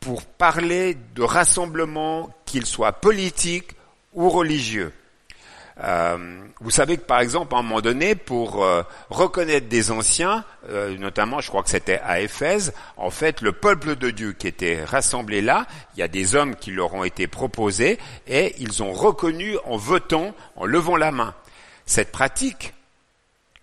pour 0.00 0.22
parler 0.24 0.96
de 1.14 1.22
rassemblements, 1.22 2.30
qu'ils 2.46 2.66
soient 2.66 2.92
politiques 2.92 3.72
ou 4.14 4.28
religieux. 4.30 4.92
Euh, 5.80 6.40
vous 6.60 6.70
savez 6.70 6.96
que 6.96 7.02
par 7.02 7.20
exemple, 7.20 7.54
à 7.54 7.58
un 7.58 7.62
moment 7.62 7.80
donné, 7.80 8.14
pour 8.14 8.64
euh, 8.64 8.82
reconnaître 9.10 9.68
des 9.68 9.90
anciens, 9.90 10.44
notamment, 10.98 11.40
je 11.40 11.48
crois 11.48 11.62
que 11.62 11.70
c'était 11.70 12.00
à 12.04 12.20
Éphèse, 12.20 12.72
en 12.96 13.10
fait, 13.10 13.40
le 13.42 13.52
peuple 13.52 13.96
de 13.96 14.10
Dieu 14.10 14.32
qui 14.32 14.46
était 14.46 14.84
rassemblé 14.84 15.40
là, 15.40 15.66
il 15.94 16.00
y 16.00 16.02
a 16.02 16.08
des 16.08 16.34
hommes 16.34 16.56
qui 16.56 16.70
leur 16.70 16.94
ont 16.94 17.04
été 17.04 17.26
proposés 17.26 17.98
et 18.26 18.54
ils 18.58 18.82
ont 18.82 18.92
reconnu 18.92 19.56
en 19.64 19.76
votant, 19.76 20.34
en 20.56 20.64
levant 20.64 20.96
la 20.96 21.10
main. 21.10 21.34
Cette 21.88 22.12
pratique 22.12 22.74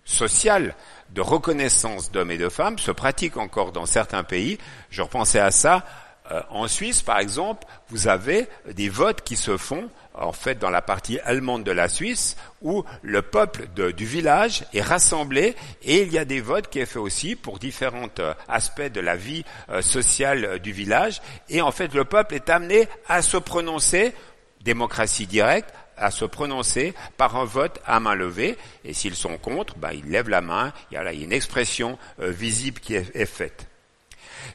sociale 0.04 0.74
de 1.12 1.22
reconnaissance 1.22 2.12
d'hommes 2.12 2.32
et 2.32 2.40
de 2.40 2.50
femmes 2.50 2.80
se 2.80 2.90
pratique 2.90 3.38
encore 3.38 3.72
dans 3.72 3.86
certains 3.86 4.24
pays. 4.24 4.58
Je 4.90 5.04
repensais 5.04 5.40
à 5.40 5.52
ça. 5.52 5.86
Euh, 6.32 6.42
en 6.50 6.68
Suisse, 6.68 7.04
par 7.04 7.20
exemple, 7.20 7.68
vous 7.90 8.08
avez 8.08 8.48
des 8.74 8.90
votes 8.90 9.22
qui 9.22 9.36
se 9.36 9.58
font 9.58 9.92
en 10.16 10.32
fait 10.32 10.58
dans 10.58 10.72
la 10.72 10.82
partie 10.82 11.20
allemande 11.20 11.64
de 11.64 11.72
la 11.72 11.88
Suisse 11.88 12.36
où 12.64 12.84
le 13.04 13.22
peuple 13.22 13.68
du 13.94 14.06
village 14.08 14.66
est 14.74 14.82
rassemblé 14.82 15.56
et 15.84 16.02
il 16.02 16.12
y 16.12 16.18
a 16.18 16.26
des 16.26 16.42
votes 16.42 16.68
qui 16.68 16.80
est 16.80 16.88
fait 16.88 16.98
aussi 16.98 17.36
pour 17.36 17.60
différents 17.60 18.10
euh, 18.18 18.34
aspects 18.48 18.92
de 18.92 19.02
la 19.02 19.16
vie 19.16 19.46
euh, 19.70 19.84
sociale 19.84 20.58
du 20.58 20.72
village 20.72 21.22
et 21.48 21.62
en 21.62 21.72
fait 21.72 21.94
le 21.94 22.06
peuple 22.06 22.34
est 22.34 22.50
amené 22.50 22.88
à 23.08 23.22
se 23.22 23.38
prononcer 23.38 24.16
démocratie 24.62 25.28
directe 25.28 25.72
à 25.98 26.12
se 26.12 26.26
prononcer 26.26 26.94
par 27.18 27.36
un 27.36 27.46
vote 27.46 27.80
à 27.86 28.00
main 28.00 28.16
levée, 28.16 28.58
et 28.84 28.94
s'ils 28.94 29.16
sont 29.16 29.38
contre, 29.38 29.76
bah, 29.78 29.94
ils 29.94 30.10
lèvent 30.10 30.30
la 30.30 30.42
main, 30.42 30.74
il 30.92 30.96
y 30.96 30.98
a 30.98 31.04
là 31.04 31.14
une 31.14 31.34
expression 31.34 31.98
euh, 32.20 32.32
visible 32.32 32.80
qui 32.80 32.96
est, 32.96 33.26
faite. 33.26 33.68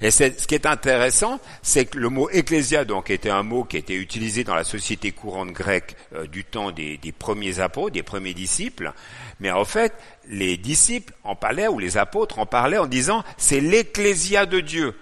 Et 0.00 0.10
ce 0.10 0.46
qui 0.46 0.54
est 0.54 0.66
intéressant, 0.66 1.40
c'est 1.62 1.86
que 1.86 1.98
le 1.98 2.08
mot 2.08 2.30
ecclésia, 2.30 2.84
donc, 2.84 3.10
était 3.10 3.30
un 3.30 3.42
mot 3.42 3.64
qui 3.64 3.76
était 3.76 3.96
utilisé 3.96 4.44
dans 4.44 4.54
la 4.54 4.64
société 4.64 5.12
courante 5.12 5.50
grecque 5.50 5.96
euh, 6.14 6.26
du 6.26 6.44
temps 6.44 6.70
des, 6.70 6.96
des, 6.96 7.12
premiers 7.12 7.60
apôtres, 7.60 7.94
des 7.94 8.02
premiers 8.02 8.34
disciples. 8.34 8.92
Mais 9.40 9.50
en 9.50 9.64
fait, 9.64 9.92
les 10.28 10.56
disciples 10.56 11.12
en 11.24 11.34
parlaient, 11.34 11.68
ou 11.68 11.78
les 11.78 11.96
apôtres 11.96 12.38
en 12.38 12.46
parlaient 12.46 12.78
en 12.78 12.86
disant, 12.86 13.24
c'est 13.36 13.60
l'ecclésia 13.60 14.46
de 14.46 14.60
Dieu. 14.60 14.94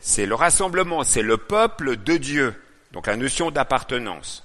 C'est 0.00 0.26
le 0.26 0.34
rassemblement, 0.34 1.02
c'est 1.02 1.22
le 1.22 1.38
peuple 1.38 1.96
de 1.96 2.16
Dieu. 2.18 2.54
Donc 2.92 3.06
la 3.06 3.16
notion 3.16 3.50
d'appartenance. 3.50 4.43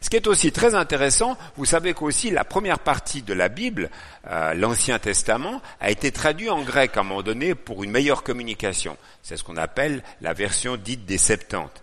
Ce 0.00 0.08
qui 0.08 0.16
est 0.16 0.26
aussi 0.26 0.50
très 0.50 0.74
intéressant, 0.74 1.36
vous 1.56 1.66
savez 1.66 1.92
qu'aussi 1.92 2.30
la 2.30 2.44
première 2.44 2.78
partie 2.78 3.22
de 3.22 3.34
la 3.34 3.48
Bible, 3.48 3.90
euh, 4.26 4.54
l'Ancien 4.54 4.98
Testament, 4.98 5.60
a 5.78 5.90
été 5.90 6.10
traduit 6.10 6.48
en 6.48 6.62
grec 6.62 6.96
à 6.96 7.00
un 7.00 7.02
moment 7.02 7.22
donné 7.22 7.54
pour 7.54 7.84
une 7.84 7.90
meilleure 7.90 8.22
communication. 8.22 8.96
C'est 9.22 9.36
ce 9.36 9.44
qu'on 9.44 9.58
appelle 9.58 10.02
la 10.22 10.32
version 10.32 10.76
dite 10.76 11.04
des 11.04 11.18
Septante. 11.18 11.82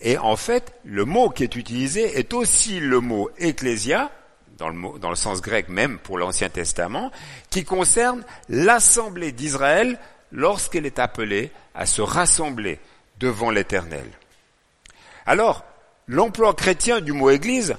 Et 0.00 0.18
en 0.18 0.36
fait, 0.36 0.72
le 0.84 1.04
mot 1.04 1.30
qui 1.30 1.44
est 1.44 1.54
utilisé 1.56 2.18
est 2.18 2.32
aussi 2.34 2.80
le 2.80 3.00
mot 3.00 3.30
ecclésia, 3.38 4.10
dans 4.58 4.68
le, 4.68 4.98
dans 4.98 5.10
le 5.10 5.16
sens 5.16 5.40
grec 5.40 5.68
même 5.68 5.98
pour 5.98 6.18
l'Ancien 6.18 6.48
Testament, 6.48 7.12
qui 7.48 7.64
concerne 7.64 8.24
l'assemblée 8.48 9.30
d'Israël 9.30 10.00
lorsqu'elle 10.32 10.86
est 10.86 10.98
appelée 10.98 11.52
à 11.74 11.86
se 11.86 12.02
rassembler 12.02 12.80
devant 13.20 13.50
l'Éternel. 13.50 14.06
Alors, 15.26 15.64
L'emploi 16.12 16.54
chrétien 16.54 17.00
du 17.00 17.12
mot 17.12 17.30
Église, 17.30 17.76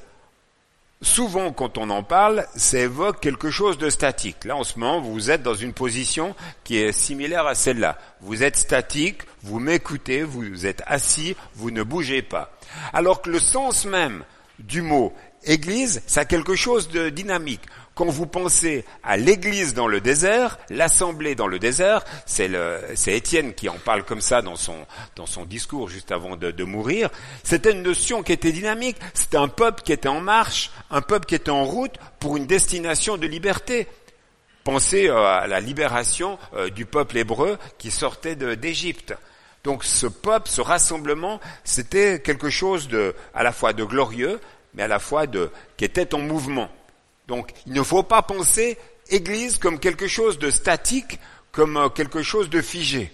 souvent 1.01 1.51
quand 1.51 1.77
on 1.77 1.89
en 1.89 2.01
parle, 2.01 2.47
ça 2.55 2.79
évoque 2.79 3.19
quelque 3.19 3.49
chose 3.49 3.77
de 3.77 3.89
statique. 3.89 4.45
Là, 4.45 4.55
en 4.55 4.63
ce 4.63 4.79
moment, 4.79 5.01
vous 5.01 5.31
êtes 5.31 5.43
dans 5.43 5.53
une 5.53 5.73
position 5.73 6.33
qui 6.63 6.77
est 6.77 6.93
similaire 6.93 7.45
à 7.45 7.55
celle-là. 7.55 7.97
Vous 8.21 8.41
êtes 8.41 8.55
statique, 8.55 9.23
vous 9.43 9.59
m'écoutez, 9.59 10.23
vous 10.23 10.65
êtes 10.65 10.81
assis, 10.85 11.35
vous 11.55 11.71
ne 11.71 11.83
bougez 11.83 12.21
pas. 12.21 12.57
Alors 12.93 13.21
que 13.21 13.29
le 13.29 13.39
sens 13.39 13.83
même 13.83 14.23
du 14.59 14.81
mot 14.81 15.13
Église, 15.43 16.01
ça 16.07 16.21
a 16.21 16.25
quelque 16.25 16.55
chose 16.55 16.87
de 16.87 17.09
dynamique. 17.09 17.63
Quand 17.93 18.05
vous 18.05 18.25
pensez 18.25 18.85
à 19.03 19.17
l'église 19.17 19.73
dans 19.73 19.87
le 19.87 19.99
désert, 19.99 20.57
l'assemblée 20.69 21.35
dans 21.35 21.47
le 21.47 21.59
désert, 21.59 22.05
c'est 22.25 22.49
Étienne 23.07 23.53
qui 23.53 23.67
en 23.67 23.77
parle 23.77 24.03
comme 24.03 24.21
ça 24.21 24.41
dans 24.41 24.55
son, 24.55 24.85
discours 25.45 25.89
juste 25.89 26.11
avant 26.11 26.37
de, 26.37 26.51
de 26.51 26.63
mourir, 26.63 27.09
c'était 27.43 27.71
une 27.71 27.83
notion 27.83 28.23
qui 28.23 28.31
était 28.31 28.53
dynamique, 28.53 28.97
c'était 29.13 29.37
un 29.37 29.49
peuple 29.49 29.83
qui 29.83 29.91
était 29.91 30.07
en 30.07 30.21
marche, 30.21 30.71
un 30.89 31.01
peuple 31.01 31.25
qui 31.25 31.35
était 31.35 31.51
en 31.51 31.65
route 31.65 31.95
pour 32.19 32.37
une 32.37 32.45
destination 32.45 33.17
de 33.17 33.27
liberté. 33.27 33.87
Pensez 34.63 35.09
euh, 35.09 35.25
à 35.25 35.47
la 35.47 35.59
libération 35.59 36.37
euh, 36.53 36.69
du 36.69 36.85
peuple 36.85 37.17
hébreu 37.17 37.57
qui 37.77 37.91
sortait 37.91 38.35
d'Égypte. 38.35 39.15
Donc 39.63 39.83
ce 39.83 40.07
peuple, 40.07 40.49
ce 40.49 40.61
rassemblement, 40.61 41.39
c'était 41.63 42.21
quelque 42.21 42.49
chose 42.49 42.87
de, 42.87 43.15
à 43.33 43.43
la 43.43 43.51
fois 43.51 43.73
de 43.73 43.83
glorieux, 43.83 44.39
mais 44.73 44.83
à 44.83 44.87
la 44.87 44.99
fois 44.99 45.27
de, 45.27 45.51
qui 45.77 45.85
était 45.85 46.13
en 46.15 46.19
mouvement. 46.19 46.69
Donc 47.31 47.53
il 47.65 47.71
ne 47.71 47.81
faut 47.81 48.03
pas 48.03 48.21
penser 48.21 48.77
Église 49.09 49.57
comme 49.57 49.79
quelque 49.79 50.05
chose 50.05 50.37
de 50.37 50.49
statique, 50.49 51.17
comme 51.53 51.77
euh, 51.77 51.87
quelque 51.87 52.23
chose 52.23 52.49
de 52.49 52.61
figé. 52.61 53.09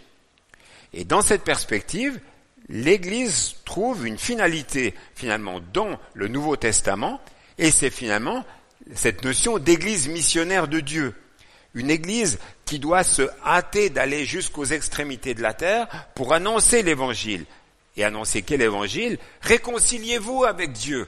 Et 0.92 1.04
dans 1.04 1.22
cette 1.22 1.44
perspective, 1.44 2.20
l'Église 2.68 3.58
trouve 3.64 4.08
une 4.08 4.18
finalité 4.18 4.96
finalement 5.14 5.60
dans 5.72 6.00
le 6.16 6.28
Nouveau 6.28 6.56
Testament 6.56 7.22
Et 7.60 7.70
c'est 7.70 7.92
finalement 7.92 8.44
cette 8.96 9.24
notion 9.24 9.60
d'église 9.60 10.08
missionnaire 10.08 10.68
de 10.68 10.80
Dieu. 10.80 11.14
Une 11.76 11.92
église 11.92 12.40
qui 12.66 12.80
doit 12.80 13.04
se 13.04 13.30
hâter 13.46 13.92
d'aller 13.92 14.26
jusqu'aux 14.26 14.66
extrémités 14.66 15.36
de 15.36 15.44
la 15.44 15.54
terre 15.54 15.88
pour 16.16 16.34
annoncer 16.34 16.82
l'évangile. 16.82 17.46
Et 17.96 18.04
annoncer 18.04 18.42
quel 18.42 18.64
évangile? 18.64 19.20
Réconciliez-vous 19.42 20.44
avec 20.44 20.72
Dieu. 20.72 21.08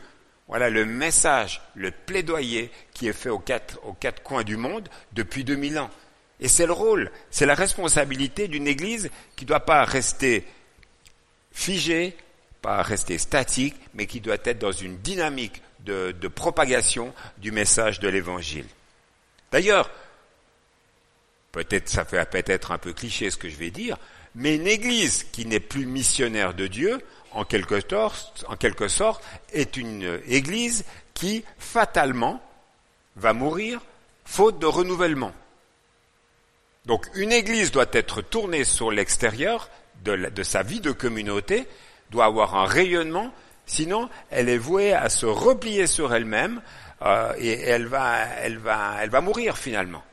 Voilà 0.49 0.71
le 0.71 0.83
message, 0.83 1.61
le 1.75 1.91
plaidoyer 1.91 2.71
qui 2.91 3.07
est 3.07 3.13
fait 3.13 3.29
aux 3.29 3.37
quatre, 3.37 3.79
coins 4.23 4.43
du 4.43 4.57
monde 4.57 4.89
depuis 5.13 5.43
2000 5.43 5.77
ans. 5.77 5.91
Et 6.39 6.47
c'est 6.47 6.65
le 6.65 6.73
rôle, 6.73 7.11
c'est 7.29 7.45
la 7.45 7.53
responsabilité 7.53 8.47
d'une 8.47 8.67
église 8.67 9.11
qui 9.35 9.45
ne 9.45 9.49
doit 9.49 9.59
pas 9.59 9.85
rester 9.85 10.45
figée, 11.51 12.17
pas 12.63 12.81
rester 12.81 13.19
statique, 13.19 13.75
mais 13.93 14.07
qui 14.07 14.21
doit 14.21 14.37
être 14.43 14.57
dans 14.57 14.71
une 14.71 14.97
dynamique 14.97 15.61
de, 15.81 16.15
de 16.19 16.27
propagation 16.27 17.13
du 17.37 17.51
message 17.51 17.99
de 17.99 18.07
l'évangile. 18.07 18.65
D'ailleurs, 19.51 19.91
peut-être 21.51 21.89
ça 21.89 22.05
fait 22.05 22.27
peut-être 22.27 22.71
un 22.71 22.79
peu 22.79 22.93
cliché 22.93 23.29
ce 23.29 23.37
que 23.37 23.49
je 23.49 23.55
vais 23.55 23.71
dire, 23.71 23.97
mais 24.33 24.55
une 24.55 24.67
église 24.67 25.25
qui 25.31 25.45
n'est 25.45 25.59
plus 25.59 25.85
missionnaire 25.85 26.55
de 26.55 26.65
Dieu, 26.65 27.01
en 27.33 27.43
quelque, 27.43 27.79
sorte, 28.87 29.23
est 29.53 29.77
une 29.77 30.19
église 30.27 30.85
qui, 31.13 31.43
fatalement, 31.57 32.41
va 33.15 33.33
mourir 33.33 33.81
faute 34.25 34.59
de 34.59 34.65
renouvellement. 34.65 35.31
Donc 36.85 37.07
une 37.15 37.31
église 37.31 37.71
doit 37.71 37.85
être 37.91 38.21
tournée 38.21 38.63
sur 38.63 38.91
l'extérieur 38.91 39.69
de, 40.03 40.15
de, 40.15 40.43
sa 40.43 40.63
vie 40.63 40.79
de 40.79 40.91
communauté, 40.91 41.67
doit 42.09 42.25
avoir 42.25 42.55
un 42.55 42.65
rayonnement, 42.65 43.31
sinon 43.65 44.09
elle 44.29 44.49
est 44.49 44.57
vouée 44.57 44.93
à 44.93 45.09
se 45.09 45.25
replier 45.25 45.87
sur 45.87 46.13
elle-même 46.13 46.61
euh, 47.01 47.33
et 47.37 47.59
elle 47.59 47.87
va, 47.87 48.25
elle, 48.41 48.57
va, 48.57 48.95
elle 49.01 49.09
va 49.09 49.21
mourir 49.21 49.57
finalement. 49.57 50.03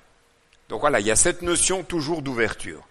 Donc 0.69 0.81
voilà, 0.81 1.01
il 1.01 1.07
y 1.07 1.11
a 1.11 1.17
cette 1.17 1.43
notion 1.43 1.85
toujours 1.85 2.23
d'ouverture. 2.23 2.83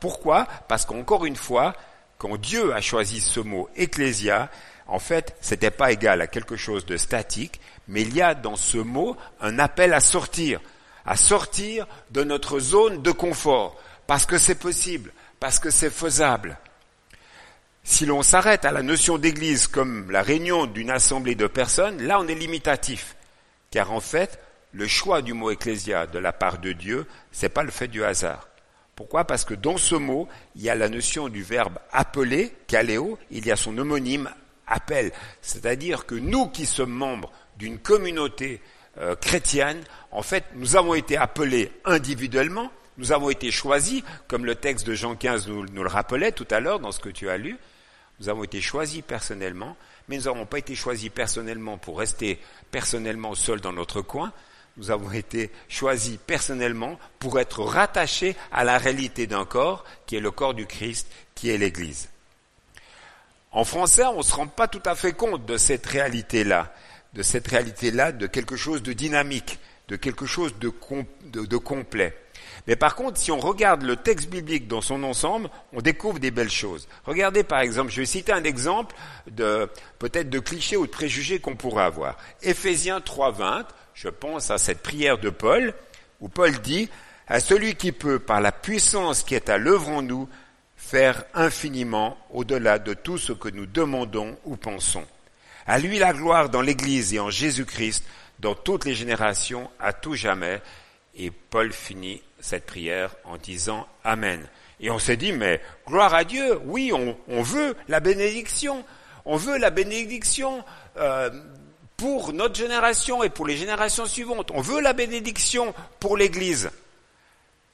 Pourquoi? 0.00 0.46
Parce 0.68 0.84
qu'encore 0.84 1.26
une 1.26 1.36
fois, 1.36 1.74
quand 2.18 2.36
Dieu 2.36 2.74
a 2.74 2.80
choisi 2.80 3.20
ce 3.20 3.40
mot 3.40 3.68
ecclésia, 3.76 4.50
en 4.86 4.98
fait, 4.98 5.36
c'était 5.40 5.70
pas 5.70 5.92
égal 5.92 6.20
à 6.20 6.26
quelque 6.26 6.56
chose 6.56 6.84
de 6.84 6.96
statique, 6.96 7.60
mais 7.86 8.02
il 8.02 8.14
y 8.14 8.22
a 8.22 8.34
dans 8.34 8.56
ce 8.56 8.78
mot 8.78 9.16
un 9.40 9.58
appel 9.58 9.94
à 9.94 10.00
sortir, 10.00 10.60
à 11.06 11.16
sortir 11.16 11.86
de 12.10 12.24
notre 12.24 12.58
zone 12.58 13.02
de 13.02 13.10
confort, 13.12 13.80
parce 14.06 14.26
que 14.26 14.38
c'est 14.38 14.56
possible, 14.56 15.12
parce 15.38 15.58
que 15.58 15.70
c'est 15.70 15.90
faisable. 15.90 16.58
Si 17.84 18.04
l'on 18.04 18.22
s'arrête 18.22 18.64
à 18.64 18.72
la 18.72 18.82
notion 18.82 19.16
d'église 19.16 19.66
comme 19.66 20.10
la 20.10 20.22
réunion 20.22 20.66
d'une 20.66 20.90
assemblée 20.90 21.34
de 21.34 21.46
personnes, 21.46 22.02
là 22.02 22.18
on 22.20 22.28
est 22.28 22.34
limitatif, 22.34 23.14
car 23.70 23.92
en 23.92 24.00
fait, 24.00 24.40
le 24.72 24.86
choix 24.86 25.22
du 25.22 25.34
mot 25.34 25.50
ecclésia 25.50 26.06
de 26.06 26.18
la 26.18 26.32
part 26.32 26.58
de 26.58 26.72
Dieu, 26.72 27.06
c'est 27.30 27.48
pas 27.48 27.62
le 27.62 27.70
fait 27.70 27.88
du 27.88 28.04
hasard. 28.04 28.47
Pourquoi? 28.98 29.22
Parce 29.22 29.44
que 29.44 29.54
dans 29.54 29.76
ce 29.76 29.94
mot, 29.94 30.26
il 30.56 30.62
y 30.62 30.70
a 30.70 30.74
la 30.74 30.88
notion 30.88 31.28
du 31.28 31.44
verbe 31.44 31.78
appeler, 31.92 32.52
kaléo, 32.66 33.16
il 33.30 33.46
y 33.46 33.52
a 33.52 33.54
son 33.54 33.78
homonyme 33.78 34.28
appel. 34.66 35.12
C'est-à-dire 35.40 36.04
que 36.04 36.16
nous 36.16 36.48
qui 36.48 36.66
sommes 36.66 36.90
membres 36.90 37.30
d'une 37.58 37.78
communauté 37.78 38.60
euh, 38.98 39.14
chrétienne, 39.14 39.84
en 40.10 40.22
fait, 40.22 40.46
nous 40.56 40.74
avons 40.74 40.94
été 40.94 41.16
appelés 41.16 41.70
individuellement, 41.84 42.72
nous 42.96 43.12
avons 43.12 43.30
été 43.30 43.52
choisis, 43.52 44.02
comme 44.26 44.44
le 44.44 44.56
texte 44.56 44.84
de 44.84 44.94
Jean 44.94 45.14
15 45.14 45.46
nous, 45.46 45.64
nous 45.66 45.84
le 45.84 45.88
rappelait 45.88 46.32
tout 46.32 46.48
à 46.50 46.58
l'heure 46.58 46.80
dans 46.80 46.90
ce 46.90 46.98
que 46.98 47.08
tu 47.08 47.30
as 47.30 47.38
lu, 47.38 47.56
nous 48.18 48.28
avons 48.28 48.42
été 48.42 48.60
choisis 48.60 49.02
personnellement, 49.02 49.76
mais 50.08 50.16
nous 50.16 50.24
n'avons 50.24 50.44
pas 50.44 50.58
été 50.58 50.74
choisis 50.74 51.08
personnellement 51.08 51.78
pour 51.78 52.00
rester 52.00 52.40
personnellement 52.72 53.36
seuls 53.36 53.60
dans 53.60 53.72
notre 53.72 54.02
coin, 54.02 54.32
nous 54.78 54.90
avons 54.90 55.12
été 55.12 55.50
choisis 55.68 56.18
personnellement 56.26 56.98
pour 57.18 57.38
être 57.40 57.62
rattachés 57.62 58.36
à 58.52 58.64
la 58.64 58.78
réalité 58.78 59.26
d'un 59.26 59.44
corps 59.44 59.84
qui 60.06 60.16
est 60.16 60.20
le 60.20 60.30
corps 60.30 60.54
du 60.54 60.66
Christ, 60.66 61.08
qui 61.34 61.50
est 61.50 61.58
l'Église. 61.58 62.08
En 63.50 63.64
français, 63.64 64.04
on 64.04 64.18
ne 64.18 64.22
se 64.22 64.34
rend 64.34 64.46
pas 64.46 64.68
tout 64.68 64.82
à 64.84 64.94
fait 64.94 65.12
compte 65.12 65.44
de 65.46 65.56
cette 65.56 65.86
réalité-là, 65.86 66.72
de 67.14 67.22
cette 67.22 67.48
réalité-là, 67.48 68.12
de 68.12 68.26
quelque 68.26 68.56
chose 68.56 68.82
de 68.82 68.92
dynamique, 68.92 69.58
de 69.88 69.96
quelque 69.96 70.26
chose 70.26 70.54
de, 70.58 70.68
complet. 71.56 72.14
Mais 72.66 72.76
par 72.76 72.94
contre, 72.94 73.18
si 73.18 73.32
on 73.32 73.38
regarde 73.38 73.82
le 73.82 73.96
texte 73.96 74.28
biblique 74.28 74.68
dans 74.68 74.82
son 74.82 75.02
ensemble, 75.02 75.48
on 75.72 75.80
découvre 75.80 76.18
des 76.18 76.30
belles 76.30 76.50
choses. 76.50 76.86
Regardez 77.04 77.42
par 77.42 77.60
exemple, 77.60 77.90
je 77.90 78.00
vais 78.00 78.06
citer 78.06 78.32
un 78.32 78.44
exemple 78.44 78.94
de 79.30 79.68
peut-être 79.98 80.28
de 80.28 80.38
clichés 80.38 80.76
ou 80.76 80.86
de 80.86 80.90
préjugés 80.90 81.40
qu'on 81.40 81.56
pourrait 81.56 81.84
avoir. 81.84 82.18
Éphésiens 82.42 82.98
3.20, 82.98 83.64
je 84.00 84.08
pense 84.08 84.52
à 84.52 84.58
cette 84.58 84.80
prière 84.80 85.18
de 85.18 85.28
Paul, 85.28 85.74
où 86.20 86.28
Paul 86.28 86.56
dit, 86.60 86.88
à 87.26 87.40
celui 87.40 87.74
qui 87.74 87.90
peut, 87.90 88.20
par 88.20 88.40
la 88.40 88.52
puissance 88.52 89.24
qui 89.24 89.34
est 89.34 89.48
à 89.48 89.58
l'œuvre 89.58 89.88
en 89.88 90.02
nous, 90.02 90.28
faire 90.76 91.24
infiniment 91.34 92.16
au-delà 92.30 92.78
de 92.78 92.94
tout 92.94 93.18
ce 93.18 93.32
que 93.32 93.48
nous 93.48 93.66
demandons 93.66 94.38
ou 94.44 94.56
pensons. 94.56 95.04
À 95.66 95.80
lui 95.80 95.98
la 95.98 96.12
gloire 96.12 96.48
dans 96.48 96.62
l'Église 96.62 97.12
et 97.12 97.18
en 97.18 97.28
Jésus-Christ, 97.28 98.04
dans 98.38 98.54
toutes 98.54 98.84
les 98.84 98.94
générations, 98.94 99.68
à 99.80 99.92
tout 99.92 100.14
jamais. 100.14 100.62
Et 101.16 101.32
Paul 101.32 101.72
finit 101.72 102.22
cette 102.38 102.66
prière 102.66 103.16
en 103.24 103.36
disant 103.36 103.88
Amen. 104.04 104.46
Et 104.78 104.92
on 104.92 105.00
s'est 105.00 105.16
dit, 105.16 105.32
mais 105.32 105.60
gloire 105.88 106.14
à 106.14 106.22
Dieu, 106.22 106.60
oui, 106.66 106.92
on, 106.92 107.42
veut 107.42 107.74
la 107.88 107.98
bénédiction. 107.98 108.84
On 109.24 109.36
veut 109.36 109.58
la 109.58 109.70
bénédiction 109.70 110.64
euh, 110.98 111.30
pour 111.98 112.32
notre 112.32 112.54
génération 112.54 113.22
et 113.24 113.28
pour 113.28 113.46
les 113.46 113.56
générations 113.56 114.06
suivantes. 114.06 114.52
On 114.54 114.60
veut 114.60 114.80
la 114.80 114.94
bénédiction 114.94 115.74
pour 116.00 116.16
l'Église. 116.16 116.70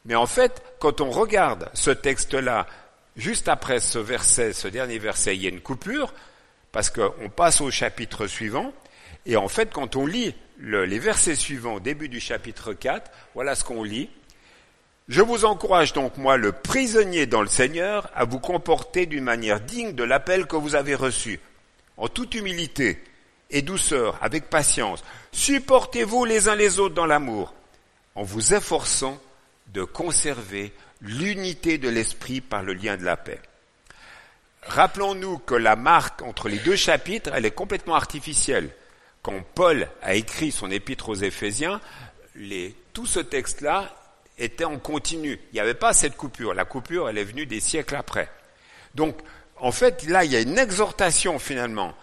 Mais 0.06 0.14
en 0.14 0.26
fait, 0.26 0.62
quand 0.80 1.02
on 1.02 1.10
regarde 1.10 1.70
ce 1.74 1.90
texte-là, 1.90 2.66
juste 3.16 3.48
après 3.48 3.80
ce 3.80 3.98
verset, 3.98 4.54
ce 4.54 4.66
dernier 4.66 4.98
verset, 4.98 5.36
il 5.36 5.42
y 5.42 5.46
a 5.46 5.50
une 5.50 5.60
coupure, 5.60 6.14
parce 6.72 6.90
qu'on 6.90 7.28
passe 7.28 7.60
au 7.60 7.70
chapitre 7.70 8.26
suivant, 8.26 8.72
et 9.26 9.36
en 9.36 9.48
fait, 9.48 9.70
quand 9.72 9.94
on 9.94 10.06
lit 10.06 10.34
le, 10.58 10.86
les 10.86 10.98
versets 10.98 11.34
suivants 11.34 11.74
au 11.74 11.80
début 11.80 12.08
du 12.08 12.18
chapitre 12.18 12.72
4, 12.72 13.10
voilà 13.34 13.54
ce 13.54 13.62
qu'on 13.62 13.82
lit. 13.82 14.08
Je 15.08 15.20
vous 15.20 15.44
encourage 15.44 15.92
donc, 15.92 16.16
moi, 16.16 16.38
le 16.38 16.52
prisonnier 16.52 17.26
dans 17.26 17.42
le 17.42 17.48
Seigneur, 17.48 18.10
à 18.14 18.24
vous 18.24 18.38
comporter 18.38 19.04
d'une 19.04 19.24
manière 19.24 19.60
digne 19.60 19.92
de 19.92 20.02
l'appel 20.02 20.46
que 20.46 20.56
vous 20.56 20.74
avez 20.74 20.94
reçu, 20.94 21.40
en 21.98 22.08
toute 22.08 22.34
humilité, 22.34 23.02
et 23.50 23.62
douceur, 23.62 24.18
avec 24.22 24.50
patience. 24.50 25.04
Supportez-vous 25.32 26.24
les 26.24 26.48
uns 26.48 26.54
les 26.54 26.78
autres 26.78 26.94
dans 26.94 27.06
l'amour, 27.06 27.54
en 28.14 28.22
vous 28.22 28.54
efforçant 28.54 29.20
de 29.68 29.84
conserver 29.84 30.72
l'unité 31.00 31.78
de 31.78 31.88
l'esprit 31.88 32.40
par 32.40 32.62
le 32.62 32.74
lien 32.74 32.96
de 32.96 33.04
la 33.04 33.16
paix. 33.16 33.40
Rappelons-nous 34.62 35.38
que 35.38 35.54
la 35.54 35.76
marque 35.76 36.22
entre 36.22 36.48
les 36.48 36.58
deux 36.58 36.76
chapitres, 36.76 37.30
elle 37.34 37.44
est 37.44 37.50
complètement 37.50 37.94
artificielle. 37.94 38.70
Quand 39.22 39.40
Paul 39.54 39.88
a 40.02 40.14
écrit 40.14 40.52
son 40.52 40.70
épître 40.70 41.10
aux 41.10 41.14
Éphésiens, 41.14 41.80
les, 42.34 42.74
tout 42.92 43.06
ce 43.06 43.20
texte-là 43.20 43.94
était 44.38 44.64
en 44.64 44.78
continu. 44.78 45.38
Il 45.52 45.54
n'y 45.54 45.60
avait 45.60 45.74
pas 45.74 45.92
cette 45.92 46.16
coupure. 46.16 46.54
La 46.54 46.64
coupure, 46.64 47.08
elle 47.08 47.18
est 47.18 47.24
venue 47.24 47.46
des 47.46 47.60
siècles 47.60 47.96
après. 47.96 48.30
Donc, 48.94 49.16
en 49.56 49.72
fait, 49.72 50.04
là, 50.04 50.24
il 50.24 50.32
y 50.32 50.36
a 50.36 50.40
une 50.40 50.58
exhortation 50.58 51.38
finalement 51.38 51.94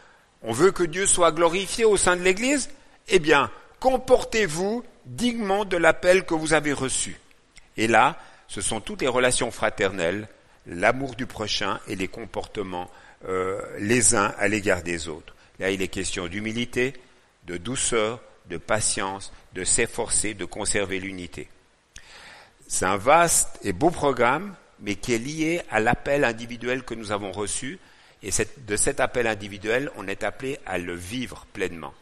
on 0.41 0.53
veut 0.53 0.71
que 0.71 0.83
Dieu 0.83 1.05
soit 1.05 1.31
glorifié 1.31 1.85
au 1.85 1.97
sein 1.97 2.15
de 2.15 2.21
l'Église 2.21 2.69
Eh 3.07 3.19
bien, 3.19 3.51
comportez-vous 3.79 4.83
dignement 5.05 5.65
de 5.65 5.77
l'appel 5.77 6.25
que 6.25 6.33
vous 6.33 6.53
avez 6.53 6.73
reçu. 6.73 7.19
Et 7.77 7.87
là, 7.87 8.17
ce 8.47 8.61
sont 8.61 8.81
toutes 8.81 9.01
les 9.01 9.07
relations 9.07 9.51
fraternelles, 9.51 10.27
l'amour 10.65 11.15
du 11.15 11.25
prochain 11.25 11.79
et 11.87 11.95
les 11.95 12.07
comportements 12.07 12.89
euh, 13.27 13.61
les 13.79 14.15
uns 14.15 14.33
à 14.37 14.47
l'égard 14.47 14.81
des 14.81 15.07
autres. 15.07 15.35
Là, 15.59 15.69
il 15.69 15.81
est 15.81 15.87
question 15.87 16.27
d'humilité, 16.27 16.93
de 17.45 17.57
douceur, 17.57 18.19
de 18.49 18.57
patience, 18.57 19.31
de 19.53 19.63
s'efforcer 19.63 20.33
de 20.33 20.45
conserver 20.45 20.99
l'unité. 20.99 21.47
C'est 22.67 22.85
un 22.85 22.97
vaste 22.97 23.59
et 23.63 23.73
beau 23.73 23.91
programme, 23.91 24.55
mais 24.79 24.95
qui 24.95 25.13
est 25.13 25.19
lié 25.19 25.61
à 25.69 25.79
l'appel 25.79 26.23
individuel 26.23 26.83
que 26.83 26.95
nous 26.95 27.11
avons 27.11 27.31
reçu 27.31 27.79
et 28.23 28.29
de 28.57 28.75
cet 28.75 28.99
appel 28.99 29.27
individuel, 29.27 29.91
on 29.95 30.07
est 30.07 30.23
appelé 30.23 30.59
à 30.65 30.77
le 30.77 30.93
vivre 30.93 31.45
pleinement. 31.53 31.93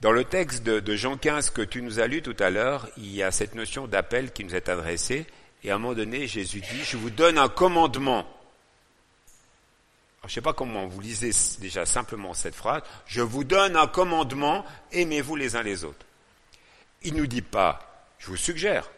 Dans 0.00 0.12
le 0.12 0.24
texte 0.24 0.62
de, 0.62 0.96
Jean 0.96 1.18
15 1.18 1.50
que 1.50 1.60
tu 1.60 1.82
nous 1.82 2.00
as 2.00 2.06
lu 2.06 2.22
tout 2.22 2.36
à 2.38 2.48
l'heure, 2.48 2.88
il 2.96 3.14
y 3.14 3.22
a 3.22 3.30
cette 3.30 3.54
notion 3.54 3.86
d'appel 3.86 4.32
qui 4.32 4.44
nous 4.44 4.54
est 4.54 4.70
adressée. 4.70 5.26
Et 5.62 5.70
à 5.70 5.74
un 5.74 5.78
moment 5.78 5.92
donné, 5.92 6.26
Jésus 6.26 6.60
dit, 6.60 6.84
je 6.84 6.96
vous 6.96 7.10
donne 7.10 7.36
un 7.36 7.50
commandement. 7.50 8.26
je 10.22 10.28
ne 10.28 10.32
sais 10.32 10.40
pas 10.40 10.54
comment 10.54 10.86
vous 10.86 11.02
lisez 11.02 11.32
déjà 11.60 11.84
simplement 11.84 12.32
cette 12.32 12.54
phrase. 12.54 12.82
Je 13.04 13.20
vous 13.20 13.44
donne 13.44 13.76
un 13.76 13.86
commandement, 13.86 14.64
aimez-vous 14.92 15.36
les 15.36 15.56
uns 15.56 15.62
les 15.62 15.84
autres. 15.84 16.06
Il 17.02 17.12
ne 17.12 17.18
nous 17.18 17.26
dit 17.26 17.42
pas, 17.42 18.06
je 18.18 18.28
vous 18.28 18.36
suggère. 18.38 18.90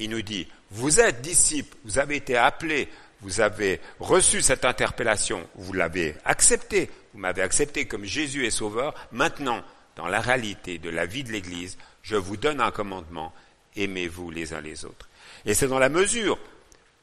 Il 0.00 0.10
nous 0.10 0.22
dit, 0.22 0.48
vous 0.72 0.98
êtes 0.98 1.20
disciples, 1.20 1.76
vous 1.84 2.00
avez 2.00 2.16
été 2.16 2.36
appelés 2.36 2.88
vous 3.24 3.40
avez 3.40 3.80
reçu 4.00 4.42
cette 4.42 4.66
interpellation, 4.66 5.48
vous 5.54 5.72
l'avez 5.72 6.14
acceptée, 6.26 6.90
vous 7.14 7.20
m'avez 7.20 7.40
accepté 7.40 7.86
comme 7.86 8.04
Jésus 8.04 8.44
est 8.44 8.50
sauveur, 8.50 8.94
maintenant, 9.12 9.62
dans 9.96 10.06
la 10.06 10.20
réalité 10.20 10.76
de 10.76 10.90
la 10.90 11.06
vie 11.06 11.24
de 11.24 11.32
l'Église, 11.32 11.78
je 12.02 12.16
vous 12.16 12.36
donne 12.36 12.60
un 12.60 12.70
commandement, 12.70 13.32
aimez-vous 13.76 14.30
les 14.30 14.52
uns 14.52 14.60
les 14.60 14.84
autres. 14.84 15.08
Et 15.46 15.54
c'est 15.54 15.68
dans 15.68 15.78
la 15.78 15.88
mesure 15.88 16.38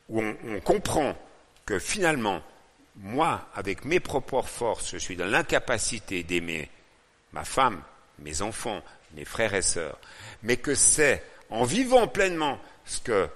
où 0.10 0.22
on, 0.22 0.38
on 0.46 0.60
comprend 0.60 1.18
que 1.66 1.80
finalement, 1.80 2.44
moi, 2.98 3.50
avec 3.56 3.84
mes 3.84 4.00
propres 4.00 4.44
forces, 4.44 4.92
je 4.92 4.98
suis 4.98 5.16
dans 5.16 5.26
l'incapacité 5.26 6.22
d'aimer 6.22 6.70
ma 7.34 7.46
femme, 7.46 7.82
mes 8.20 8.44
enfants, 8.44 8.84
mes 9.16 9.26
frères 9.26 9.56
et 9.56 9.64
sœurs, 9.64 9.98
mais 10.44 10.58
que 10.58 10.76
c'est 10.76 11.24
en 11.50 11.64
vivant 11.64 12.08
pleinement 12.08 12.60
ce 12.86 13.00
que 13.02 13.30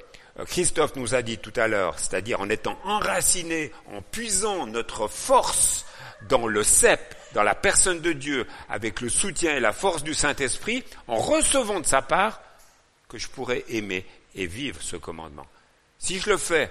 Christophe 0.43 0.97
nous 0.97 1.15
a 1.15 1.21
dit 1.21 1.37
tout 1.37 1.53
à 1.55 1.67
l'heure, 1.67 1.97
c'est-à-dire 1.97 2.41
en 2.41 2.49
étant 2.49 2.77
enraciné, 2.83 3.71
en 3.93 4.01
puisant 4.01 4.67
notre 4.67 5.07
force 5.07 5.85
dans 6.27 6.47
le 6.47 6.63
cep, 6.63 7.15
dans 7.33 7.43
la 7.43 7.55
personne 7.55 8.01
de 8.01 8.11
Dieu, 8.11 8.45
avec 8.69 8.99
le 8.99 9.09
soutien 9.09 9.55
et 9.55 9.61
la 9.61 9.71
force 9.71 10.03
du 10.03 10.13
Saint-Esprit, 10.13 10.83
en 11.07 11.15
recevant 11.15 11.79
de 11.79 11.85
sa 11.85 12.01
part, 12.01 12.41
que 13.07 13.17
je 13.17 13.29
pourrais 13.29 13.63
aimer 13.69 14.05
et 14.35 14.45
vivre 14.45 14.81
ce 14.81 14.97
commandement. 14.97 15.47
Si 15.99 16.19
je 16.19 16.29
le 16.29 16.37
fais 16.37 16.69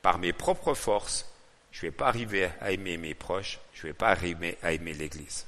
par 0.00 0.18
mes 0.18 0.32
propres 0.32 0.74
forces, 0.74 1.30
je 1.70 1.84
ne 1.84 1.90
vais 1.90 1.96
pas 1.96 2.08
arriver 2.08 2.48
à 2.60 2.72
aimer 2.72 2.96
mes 2.96 3.14
proches, 3.14 3.58
je 3.74 3.86
ne 3.86 3.92
vais 3.92 3.96
pas 3.96 4.08
arriver 4.08 4.56
à 4.62 4.72
aimer 4.72 4.94
l'Église. 4.94 5.46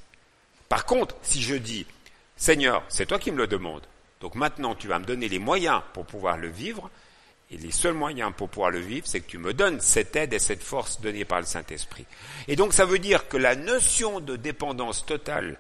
Par 0.69 0.85
contre, 0.85 1.17
si 1.23 1.43
je 1.43 1.55
dis, 1.55 1.87
Seigneur, 2.37 2.83
c'est 2.89 3.07
toi 3.07 3.19
qui 3.19 3.31
me 3.31 3.39
le 3.39 3.47
demandes, 3.47 3.87
donc 4.21 4.35
maintenant 4.35 4.75
tu 4.75 4.89
vas 4.89 4.99
me 4.99 5.05
donner 5.05 5.29
les 5.29 5.39
moyens 5.39 5.83
pour 5.93 6.05
pouvoir 6.05 6.37
le 6.37 6.49
vivre, 6.49 6.91
et 7.51 7.57
les 7.57 7.71
seuls 7.71 7.95
moyens 7.95 8.33
pour 8.37 8.49
pouvoir 8.49 8.71
le 8.71 8.81
vivre, 8.81 9.07
c'est 9.07 9.21
que 9.21 9.31
tu 9.31 9.39
me 9.39 9.55
donnes 9.55 9.81
cette 9.81 10.17
aide 10.17 10.33
et 10.33 10.39
cette 10.39 10.63
force 10.63 11.01
donnée 11.01 11.25
par 11.25 11.41
le 11.41 11.47
Saint-Esprit. 11.47 12.07
Et 12.49 12.57
donc 12.57 12.73
ça 12.73 12.85
veut 12.85 12.99
dire 12.99 13.29
que 13.29 13.37
la 13.37 13.55
notion 13.55 14.21
de 14.21 14.37
dépendance 14.37 15.05
totale 15.07 15.59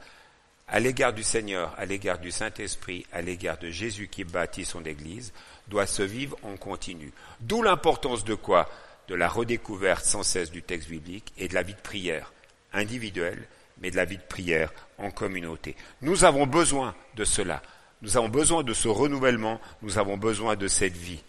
à 0.66 0.80
l'égard 0.80 1.12
du 1.12 1.22
Seigneur, 1.22 1.74
à 1.76 1.84
l'égard 1.84 2.18
du 2.18 2.30
Saint-Esprit, 2.30 3.06
à 3.12 3.20
l'égard 3.20 3.58
de 3.58 3.70
Jésus 3.70 4.08
qui 4.08 4.24
bâtit 4.24 4.64
son 4.64 4.84
Église, 4.84 5.32
doit 5.68 5.86
se 5.86 6.02
vivre 6.02 6.38
en 6.42 6.56
continu. 6.56 7.12
D'où 7.40 7.62
l'importance 7.62 8.24
de 8.24 8.34
quoi? 8.34 8.68
De 9.08 9.14
la 9.14 9.28
redécouverte 9.28 10.04
sans 10.04 10.22
cesse 10.22 10.50
du 10.50 10.62
texte 10.62 10.88
biblique 10.88 11.32
et 11.36 11.48
de 11.48 11.54
la 11.54 11.62
vie 11.62 11.74
de 11.74 11.80
prière 11.80 12.32
individuelle, 12.72 13.46
mais 13.78 13.90
de 13.90 13.96
la 13.96 14.06
vie 14.06 14.16
de 14.16 14.22
prière 14.22 14.72
en 14.98 15.10
communauté. 15.10 15.76
Nous 16.00 16.24
avons 16.24 16.46
besoin 16.46 16.94
de 17.14 17.24
cela. 17.24 17.62
Nous 18.00 18.16
avons 18.16 18.30
besoin 18.30 18.62
de 18.62 18.72
ce 18.72 18.88
renouvellement, 18.88 19.60
nous 19.82 19.98
avons 19.98 20.16
besoin 20.16 20.56
de 20.56 20.68
cette 20.68 20.96
vie. 20.96 21.22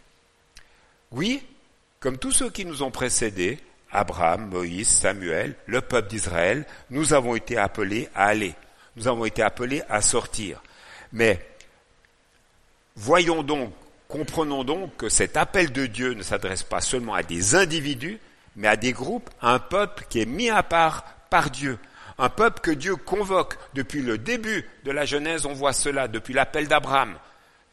Oui, 1.11 1.43
comme 1.99 2.17
tous 2.17 2.31
ceux 2.31 2.49
qui 2.49 2.65
nous 2.65 2.83
ont 2.83 2.91
précédés, 2.91 3.59
Abraham, 3.91 4.49
Moïse, 4.49 4.89
Samuel, 4.89 5.55
le 5.65 5.81
peuple 5.81 6.09
d'Israël, 6.09 6.65
nous 6.89 7.13
avons 7.13 7.35
été 7.35 7.57
appelés 7.57 8.09
à 8.13 8.25
aller. 8.25 8.53
Nous 8.95 9.07
avons 9.07 9.25
été 9.25 9.41
appelés 9.41 9.81
à 9.89 10.01
sortir. 10.01 10.61
Mais 11.13 11.45
voyons 12.95 13.43
donc, 13.43 13.73
comprenons 14.07 14.63
donc 14.63 14.97
que 14.97 15.09
cet 15.09 15.37
appel 15.37 15.71
de 15.71 15.85
Dieu 15.85 16.13
ne 16.13 16.23
s'adresse 16.23 16.63
pas 16.63 16.81
seulement 16.81 17.13
à 17.13 17.23
des 17.23 17.55
individus, 17.55 18.19
mais 18.55 18.67
à 18.67 18.75
des 18.75 18.93
groupes, 18.93 19.29
à 19.41 19.53
un 19.53 19.59
peuple 19.59 20.05
qui 20.09 20.19
est 20.19 20.25
mis 20.25 20.49
à 20.49 20.63
part 20.63 21.05
par 21.29 21.49
Dieu. 21.49 21.77
Un 22.17 22.29
peuple 22.29 22.61
que 22.61 22.71
Dieu 22.71 22.95
convoque 22.95 23.57
depuis 23.73 24.01
le 24.01 24.17
début 24.17 24.65
de 24.85 24.91
la 24.91 25.05
Genèse, 25.05 25.45
on 25.45 25.53
voit 25.53 25.73
cela, 25.73 26.07
depuis 26.07 26.33
l'appel 26.33 26.67
d'Abraham. 26.67 27.15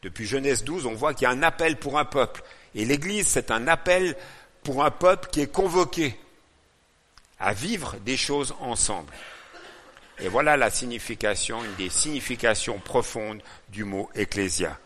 Depuis 0.02 0.26
Genèse 0.26 0.64
12, 0.64 0.86
on 0.86 0.94
voit 0.94 1.14
qu'il 1.14 1.24
y 1.24 1.26
a 1.26 1.30
un 1.30 1.44
appel 1.44 1.76
pour 1.76 1.98
un 1.98 2.04
peuple. 2.04 2.42
Et 2.74 2.84
l'Église, 2.84 3.26
c'est 3.26 3.50
un 3.50 3.68
appel 3.68 4.16
pour 4.62 4.84
un 4.84 4.90
peuple 4.90 5.28
qui 5.30 5.40
est 5.40 5.52
convoqué 5.52 6.18
à 7.38 7.52
vivre 7.52 7.96
des 8.04 8.16
choses 8.16 8.54
ensemble. 8.60 9.12
Et 10.20 10.28
voilà 10.28 10.56
la 10.56 10.70
signification, 10.70 11.64
une 11.64 11.74
des 11.74 11.90
significations 11.90 12.78
profondes 12.78 13.42
du 13.70 13.84
mot 13.84 14.08
ecclésia. 14.14 14.78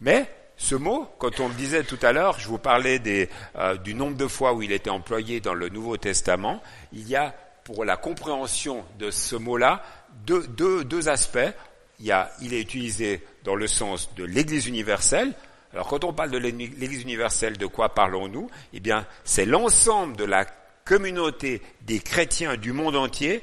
Mais 0.00 0.30
ce 0.58 0.74
mot, 0.74 1.08
quand 1.18 1.40
on 1.40 1.48
le 1.48 1.54
disait 1.54 1.84
tout 1.84 1.98
à 2.02 2.12
l'heure, 2.12 2.38
je 2.38 2.48
vous 2.48 2.58
parlais 2.58 3.00
euh, 3.56 3.76
du 3.76 3.94
nombre 3.94 4.16
de 4.16 4.26
fois 4.26 4.52
où 4.54 4.62
il 4.62 4.72
était 4.72 4.90
employé 4.90 5.40
dans 5.40 5.54
le 5.54 5.68
Nouveau 5.68 5.96
Testament, 5.96 6.62
il 6.92 7.08
y 7.08 7.16
a 7.16 7.34
pour 7.64 7.84
la 7.84 7.96
compréhension 7.96 8.84
de 8.98 9.10
ce 9.10 9.36
mot-là 9.36 9.82
deux, 10.26 10.46
deux, 10.46 10.84
deux 10.84 11.08
aspects. 11.08 11.38
Il, 11.98 12.06
y 12.06 12.12
a, 12.12 12.30
il 12.42 12.52
est 12.54 12.60
utilisé 12.60 13.22
dans 13.44 13.54
le 13.54 13.66
sens 13.66 14.14
de 14.14 14.24
l'Église 14.24 14.66
universelle, 14.66 15.32
alors 15.76 15.88
quand 15.88 16.04
on 16.04 16.14
parle 16.14 16.30
de 16.30 16.38
l'Église 16.38 17.02
universelle, 17.02 17.58
de 17.58 17.66
quoi 17.66 17.90
parlons-nous? 17.90 18.48
Eh 18.72 18.80
bien, 18.80 19.06
c'est 19.24 19.44
l'ensemble 19.44 20.16
de 20.16 20.24
la 20.24 20.46
communauté 20.86 21.60
des 21.82 22.00
chrétiens 22.00 22.56
du 22.56 22.72
monde 22.72 22.96
entier, 22.96 23.42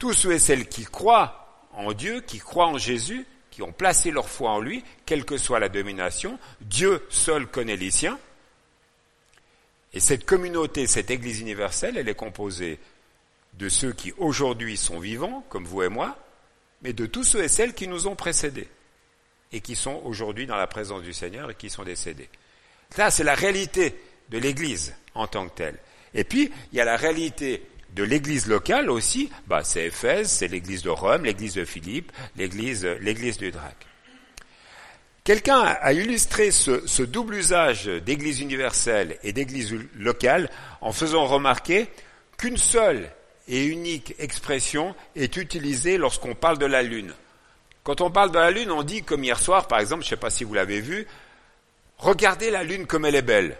tous 0.00 0.12
ceux 0.12 0.32
et 0.32 0.40
celles 0.40 0.68
qui 0.68 0.84
croient 0.84 1.68
en 1.74 1.92
Dieu, 1.92 2.22
qui 2.22 2.40
croient 2.40 2.66
en 2.66 2.76
Jésus, 2.76 3.24
qui 3.52 3.62
ont 3.62 3.70
placé 3.70 4.10
leur 4.10 4.28
foi 4.28 4.50
en 4.50 4.58
lui, 4.58 4.82
quelle 5.06 5.24
que 5.24 5.36
soit 5.36 5.60
la 5.60 5.68
domination, 5.68 6.40
Dieu 6.60 7.06
seul 7.08 7.46
connaît 7.46 7.76
les 7.76 7.92
siens. 7.92 8.18
Et 9.92 10.00
cette 10.00 10.26
communauté, 10.26 10.88
cette 10.88 11.12
Église 11.12 11.38
universelle, 11.38 11.98
elle 11.98 12.08
est 12.08 12.16
composée 12.16 12.80
de 13.52 13.68
ceux 13.68 13.92
qui 13.92 14.12
aujourd'hui 14.18 14.76
sont 14.76 14.98
vivants, 14.98 15.44
comme 15.50 15.66
vous 15.66 15.84
et 15.84 15.88
moi, 15.88 16.18
mais 16.82 16.92
de 16.92 17.06
tous 17.06 17.22
ceux 17.22 17.44
et 17.44 17.48
celles 17.48 17.74
qui 17.74 17.86
nous 17.86 18.08
ont 18.08 18.16
précédés 18.16 18.66
et 19.52 19.60
qui 19.60 19.74
sont 19.74 20.00
aujourd'hui 20.04 20.46
dans 20.46 20.56
la 20.56 20.66
présence 20.66 21.02
du 21.02 21.12
Seigneur 21.12 21.50
et 21.50 21.54
qui 21.54 21.70
sont 21.70 21.82
décédés. 21.82 22.28
Ça, 22.94 23.10
c'est 23.10 23.24
la 23.24 23.34
réalité 23.34 23.94
de 24.30 24.38
l'Église 24.38 24.94
en 25.14 25.26
tant 25.26 25.48
que 25.48 25.54
telle. 25.54 25.78
Et 26.14 26.24
puis, 26.24 26.50
il 26.72 26.78
y 26.78 26.80
a 26.80 26.84
la 26.84 26.96
réalité 26.96 27.62
de 27.94 28.02
l'Église 28.02 28.46
locale 28.46 28.90
aussi. 28.90 29.30
Bah, 29.46 29.62
c'est 29.64 29.86
Éphèse, 29.86 30.30
c'est 30.30 30.48
l'Église 30.48 30.82
de 30.82 30.90
Rome, 30.90 31.24
l'Église 31.24 31.54
de 31.54 31.64
Philippe, 31.64 32.12
l'Église, 32.36 32.84
l'Église 33.00 33.38
du 33.38 33.50
Drac. 33.50 33.76
Quelqu'un 35.24 35.60
a 35.60 35.92
illustré 35.92 36.50
ce, 36.50 36.86
ce 36.86 37.02
double 37.02 37.34
usage 37.34 37.86
d'Église 37.86 38.40
universelle 38.40 39.18
et 39.22 39.32
d'Église 39.32 39.76
locale 39.94 40.50
en 40.80 40.92
faisant 40.92 41.26
remarquer 41.26 41.88
qu'une 42.38 42.56
seule 42.56 43.10
et 43.46 43.64
unique 43.64 44.14
expression 44.18 44.94
est 45.16 45.36
utilisée 45.36 45.98
lorsqu'on 45.98 46.34
parle 46.34 46.58
de 46.58 46.66
la 46.66 46.82
Lune. 46.82 47.12
Quand 47.82 48.00
on 48.02 48.10
parle 48.10 48.30
de 48.30 48.38
la 48.38 48.50
Lune, 48.50 48.70
on 48.70 48.82
dit, 48.82 49.02
comme 49.02 49.24
hier 49.24 49.38
soir, 49.38 49.66
par 49.66 49.80
exemple, 49.80 50.02
je 50.02 50.08
ne 50.08 50.10
sais 50.10 50.16
pas 50.16 50.30
si 50.30 50.44
vous 50.44 50.54
l'avez 50.54 50.80
vu, 50.80 51.06
regardez 51.98 52.50
la 52.50 52.62
Lune 52.62 52.86
comme 52.86 53.06
elle 53.06 53.14
est 53.14 53.22
belle. 53.22 53.56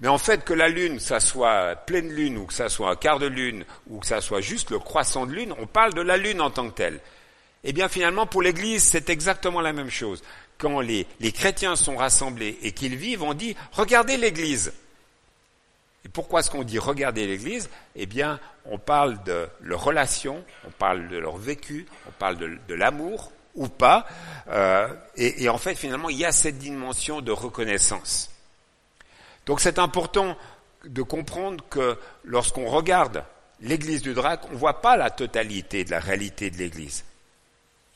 Mais 0.00 0.08
en 0.08 0.18
fait, 0.18 0.44
que 0.44 0.54
la 0.54 0.68
Lune, 0.68 0.98
ça 0.98 1.20
soit 1.20 1.76
pleine 1.76 2.10
Lune, 2.10 2.38
ou 2.38 2.46
que 2.46 2.54
ça 2.54 2.68
soit 2.68 2.90
un 2.90 2.96
quart 2.96 3.18
de 3.18 3.26
Lune, 3.26 3.64
ou 3.88 4.00
que 4.00 4.06
ça 4.06 4.20
soit 4.20 4.40
juste 4.40 4.70
le 4.70 4.78
croissant 4.78 5.26
de 5.26 5.32
Lune, 5.32 5.54
on 5.58 5.66
parle 5.66 5.94
de 5.94 6.00
la 6.00 6.16
Lune 6.16 6.40
en 6.40 6.50
tant 6.50 6.68
que 6.68 6.74
telle. 6.74 6.98
Eh 7.62 7.72
bien, 7.72 7.88
finalement, 7.88 8.26
pour 8.26 8.42
l'Église, 8.42 8.82
c'est 8.82 9.10
exactement 9.10 9.60
la 9.60 9.72
même 9.72 9.90
chose. 9.90 10.22
Quand 10.58 10.80
les, 10.80 11.06
les 11.20 11.30
chrétiens 11.30 11.76
sont 11.76 11.96
rassemblés 11.96 12.58
et 12.62 12.72
qu'ils 12.72 12.96
vivent, 12.96 13.22
on 13.22 13.34
dit, 13.34 13.54
regardez 13.72 14.16
l'Église. 14.16 14.72
Et 16.04 16.08
pourquoi 16.08 16.40
est-ce 16.40 16.50
qu'on 16.50 16.64
dit 16.64 16.80
regardez 16.80 17.26
l'Église? 17.26 17.70
Eh 17.94 18.06
bien, 18.06 18.40
on 18.64 18.78
parle 18.78 19.22
de 19.22 19.46
leur 19.60 19.84
relation, 19.84 20.44
on 20.66 20.70
parle 20.70 21.06
de 21.08 21.16
leur 21.16 21.36
vécu, 21.36 21.86
on 22.08 22.12
parle 22.12 22.38
de 22.38 22.74
l'amour, 22.74 23.30
ou 23.54 23.68
pas. 23.68 24.06
Euh, 24.48 24.88
et, 25.16 25.44
et, 25.44 25.48
en 25.48 25.58
fait, 25.58 25.74
finalement, 25.74 26.08
il 26.08 26.18
y 26.18 26.24
a 26.24 26.32
cette 26.32 26.58
dimension 26.58 27.20
de 27.20 27.32
reconnaissance. 27.32 28.30
Donc 29.46 29.60
c'est 29.60 29.78
important 29.78 30.36
de 30.84 31.02
comprendre 31.02 31.64
que 31.68 31.98
lorsqu'on 32.24 32.66
regarde 32.66 33.24
l'Église 33.60 34.02
du 34.02 34.14
Drac, 34.14 34.40
on 34.48 34.52
ne 34.52 34.58
voit 34.58 34.80
pas 34.80 34.96
la 34.96 35.10
totalité 35.10 35.84
de 35.84 35.90
la 35.90 36.00
réalité 36.00 36.50
de 36.50 36.58
l'Église. 36.58 37.04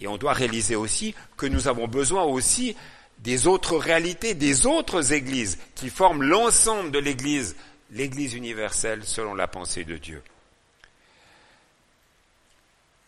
Et 0.00 0.06
on 0.06 0.16
doit 0.16 0.32
réaliser 0.32 0.76
aussi 0.76 1.14
que 1.36 1.46
nous 1.46 1.68
avons 1.68 1.88
besoin 1.88 2.24
aussi 2.24 2.76
des 3.18 3.46
autres 3.46 3.76
réalités, 3.76 4.34
des 4.34 4.66
autres 4.66 5.12
églises 5.12 5.58
qui 5.74 5.88
forment 5.88 6.22
l'ensemble 6.22 6.90
de 6.90 6.98
l'Église, 6.98 7.56
l'Église 7.90 8.34
universelle 8.34 9.04
selon 9.04 9.34
la 9.34 9.48
pensée 9.48 9.84
de 9.84 9.96
Dieu. 9.96 10.22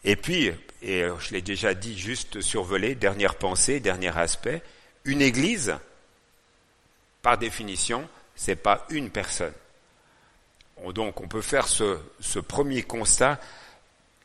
Et 0.04 0.16
puis, 0.16 0.52
et 0.82 1.06
je 1.18 1.32
l'ai 1.32 1.42
déjà 1.42 1.74
dit 1.74 1.98
juste 1.98 2.40
survolé, 2.40 2.94
dernière 2.94 3.34
pensée, 3.34 3.80
dernier 3.80 4.16
aspect, 4.16 4.62
une 5.04 5.22
église, 5.22 5.76
par 7.22 7.38
définition, 7.38 8.08
c'est 8.36 8.56
pas 8.56 8.86
une 8.90 9.10
personne. 9.10 9.52
Donc 10.94 11.20
on 11.20 11.26
peut 11.26 11.42
faire 11.42 11.66
ce, 11.66 11.98
ce 12.20 12.38
premier 12.38 12.82
constat, 12.82 13.40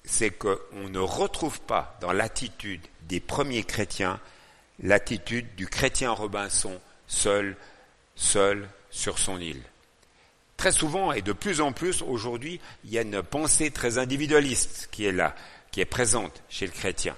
c'est 0.03 0.29
qu'on 0.29 0.89
ne 0.89 0.99
retrouve 0.99 1.59
pas 1.61 1.97
dans 2.01 2.11
l'attitude 2.11 2.81
des 3.03 3.19
premiers 3.19 3.63
chrétiens 3.63 4.19
l'attitude 4.81 5.55
du 5.55 5.67
chrétien 5.67 6.11
Robinson 6.11 6.79
seul, 7.07 7.55
seul 8.15 8.67
sur 8.89 9.19
son 9.19 9.39
île. 9.39 9.61
Très 10.57 10.71
souvent 10.71 11.11
et 11.11 11.21
de 11.21 11.33
plus 11.33 11.61
en 11.61 11.71
plus 11.71 12.01
aujourd'hui, 12.01 12.59
il 12.83 12.91
y 12.91 12.97
a 12.97 13.01
une 13.01 13.21
pensée 13.21 13.71
très 13.71 13.97
individualiste 13.97 14.89
qui 14.91 15.05
est 15.05 15.11
là 15.11 15.35
qui 15.73 15.81
est 15.81 15.85
présente 15.85 16.43
chez 16.47 16.67
le 16.67 16.71
chrétien. 16.71 17.17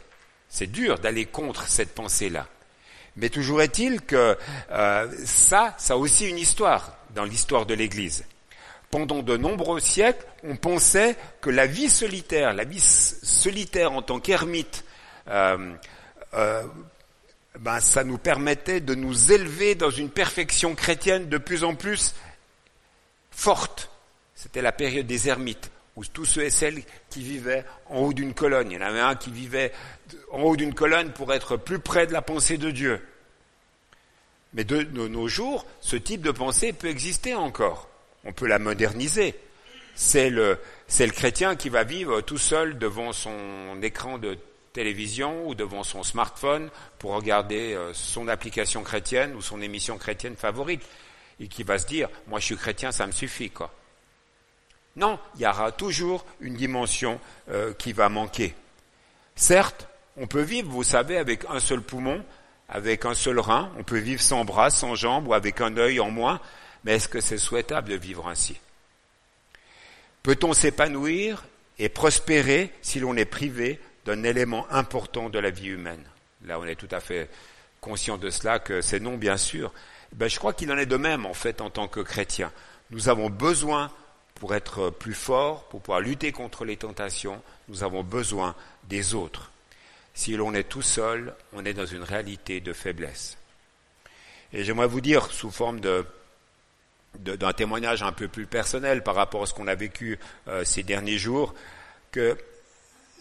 C'est 0.50 0.72
dur 0.72 0.98
d'aller 0.98 1.26
contre 1.26 1.68
cette 1.68 1.94
pensée-là. 1.94 2.48
Mais 3.18 3.30
toujours 3.30 3.62
est-il 3.62 4.02
que 4.02 4.38
euh, 4.72 5.14
ça, 5.26 5.76
ça 5.78 5.94
a 5.94 5.98
aussi 5.98 6.28
une 6.28 6.38
histoire 6.38 6.98
dans 7.14 7.26
l'histoire 7.26 7.66
de 7.66 7.74
l'Église. 7.74 8.26
Pendant 8.90 9.22
de 9.22 9.36
nombreux 9.36 9.82
siècles, 9.82 10.26
on 10.44 10.56
pensait 10.56 11.18
que 11.42 11.50
la 11.50 11.68
vie 11.68 11.90
solitaire, 11.90 12.54
la 12.54 12.64
vie 12.64 12.80
solitaire 12.80 13.92
en 13.92 14.02
tant 14.02 14.22
qu'ermite, 14.22 14.86
euh, 15.28 15.76
euh, 16.34 16.64
ben, 17.60 17.82
ça 17.82 18.06
nous 18.06 18.18
permettait 18.18 18.80
de 18.80 18.96
nous 18.96 19.34
élever 19.34 19.76
dans 19.76 19.90
une 19.90 20.10
perfection 20.10 20.76
chrétienne 20.76 21.28
de 21.28 21.38
plus 21.38 21.66
en 21.66 21.76
plus 21.76 22.16
forte. 23.32 23.90
C'était 24.34 24.62
la 24.62 24.72
période 24.72 25.08
des 25.08 25.28
ermites, 25.28 25.72
où 25.96 26.04
tous 26.06 26.26
ceux 26.26 26.44
et 26.44 26.50
celles 26.50 26.84
qui 27.10 27.22
vivaient 27.22 27.64
en 27.90 28.00
haut 28.00 28.14
d'une 28.14 28.34
colonne, 28.34 28.72
il 28.72 28.76
y 28.76 28.78
en 28.78 28.86
avait 28.86 29.00
un 29.00 29.16
qui 29.16 29.32
vivait 29.32 29.72
en 30.32 30.42
haut 30.42 30.56
d'une 30.56 30.74
colonne 30.74 31.12
pour 31.14 31.34
être 31.34 31.58
plus 31.58 31.80
près 31.80 32.06
de 32.08 32.14
la 32.14 32.22
pensée 32.22 32.58
de 32.58 32.72
Dieu. 32.72 33.02
Mais 34.54 34.64
de, 34.64 34.84
nos 34.84 35.28
jours, 35.28 35.66
ce 35.82 35.96
type 35.96 36.22
de 36.22 36.32
pensée 36.32 36.74
peut 36.74 36.88
exister 36.88 37.36
encore. 37.36 37.90
On 38.24 38.34
peut 38.34 38.48
la 38.48 38.60
moderniser. 38.60 39.36
C'est 39.96 40.30
le, 40.30 40.58
c'est 40.88 41.06
le 41.06 41.14
chrétien 41.14 41.56
qui 41.56 41.70
va 41.70 41.84
vivre 41.84 42.22
tout 42.22 42.38
seul 42.38 42.78
devant 42.78 43.14
son 43.14 43.82
écran 43.82 44.18
de 44.18 44.38
télévision 44.74 45.48
ou 45.48 45.56
devant 45.56 45.84
son 45.84 46.04
smartphone 46.04 46.70
pour 47.00 47.14
regarder 47.14 47.74
euh, 47.74 47.94
son 47.94 48.28
application 48.28 48.84
chrétienne 48.84 49.34
ou 49.34 49.42
son 49.42 49.62
émission 49.62 49.98
chrétienne 49.98 50.36
favorite 50.36 50.84
et 51.40 51.48
qui 51.48 51.64
va 51.64 51.78
se 51.78 51.88
dire 51.88 52.10
moi 52.28 52.42
je 52.42 52.46
suis 52.46 52.58
chrétien 52.58 52.92
ça 52.92 53.08
me 53.08 53.14
suffit 53.14 53.50
quoi. 53.50 53.74
Non, 54.96 55.20
il 55.36 55.42
y 55.42 55.48
aura 55.48 55.72
toujours 55.72 56.26
une 56.40 56.56
dimension 56.56 57.20
euh, 57.50 57.74
qui 57.74 57.92
va 57.92 58.10
manquer. 58.10 58.56
Certes, 59.36 59.88
on 60.18 60.28
peut 60.28 60.42
vivre, 60.42 60.72
vous 60.72 60.84
savez, 60.84 61.18
avec 61.18 61.46
un 61.50 61.60
seul 61.60 61.82
poumon, 61.82 62.24
avec 62.70 63.06
un 63.06 63.14
seul 63.14 63.40
rein, 63.40 63.72
on 63.78 63.84
peut 63.84 63.98
vivre 63.98 64.22
sans 64.22 64.46
bras, 64.46 64.70
sans 64.70 64.96
jambes 64.96 65.28
ou 65.28 65.34
avec 65.34 65.60
un 65.62 65.76
œil 65.78 66.00
en 66.00 66.10
moins, 66.10 66.40
mais 66.84 66.96
est-ce 66.96 67.10
que 67.10 67.20
c'est 67.20 67.38
souhaitable 67.38 67.90
de 67.90 67.96
vivre 67.96 68.28
ainsi? 68.28 68.58
Peut-on 70.24 70.54
s'épanouir 70.54 71.46
et 71.78 71.90
prospérer 71.90 72.72
si 72.82 73.00
l'on 73.00 73.18
est 73.18 73.26
privé 73.26 73.80
d'un 74.06 74.24
élément 74.24 74.66
important 74.72 75.30
de 75.30 75.40
la 75.40 75.50
vie 75.50 75.68
humaine? 75.68 76.04
Là, 76.46 76.60
on 76.60 76.66
est 76.66 76.76
tout 76.76 76.88
à 76.92 77.00
fait 77.00 77.30
conscient 77.82 78.18
de 78.18 78.30
cela, 78.30 78.60
que 78.60 78.82
c'est 78.82 79.00
non, 79.00 79.18
bien 79.18 79.38
sûr. 79.38 79.72
Ben, 80.14 80.30
je 80.30 80.40
crois 80.40 80.54
qu'il 80.54 80.72
en 80.72 80.78
est 80.78 80.86
de 80.86 80.98
même, 80.98 81.26
en 81.26 81.34
fait, 81.34 81.62
en 81.62 81.70
tant 81.70 81.88
que 81.88 82.00
chrétien. 82.00 82.52
Nous 82.90 83.10
avons 83.10 83.30
besoin 83.30 83.92
pour 84.36 84.54
être 84.54 84.90
plus 84.90 85.14
forts, 85.14 85.64
pour 85.70 85.82
pouvoir 85.82 86.02
lutter 86.02 86.32
contre 86.32 86.66
les 86.66 86.78
tentations, 86.78 87.42
nous 87.68 87.84
avons 87.84 88.04
besoin 88.04 88.56
des 88.84 89.16
autres. 89.16 89.52
Si 90.14 90.36
l'on 90.36 90.54
est 90.54 90.70
tout 90.70 90.82
seul, 90.82 91.34
on 91.54 91.66
est 91.66 91.74
dans 91.74 91.86
une 91.86 92.04
réalité 92.04 92.62
de 92.62 92.74
faiblesse. 92.74 93.38
Et 94.54 94.64
j'aimerais 94.64 94.88
vous 94.88 95.02
dire, 95.02 95.26
sous 95.32 95.52
forme 95.52 95.80
de, 95.80 96.06
d'un 97.20 97.54
témoignage 97.54 98.04
un 98.04 98.12
peu 98.12 98.28
plus 98.28 98.46
personnel 98.46 99.04
par 99.04 99.16
rapport 99.16 99.44
à 99.44 99.46
ce 99.46 99.54
qu'on 99.54 99.68
a 99.68 99.76
vécu 99.76 100.20
euh, 100.48 100.64
ces 100.64 100.84
derniers 100.84 101.18
jours, 101.18 101.54
que 102.12 102.38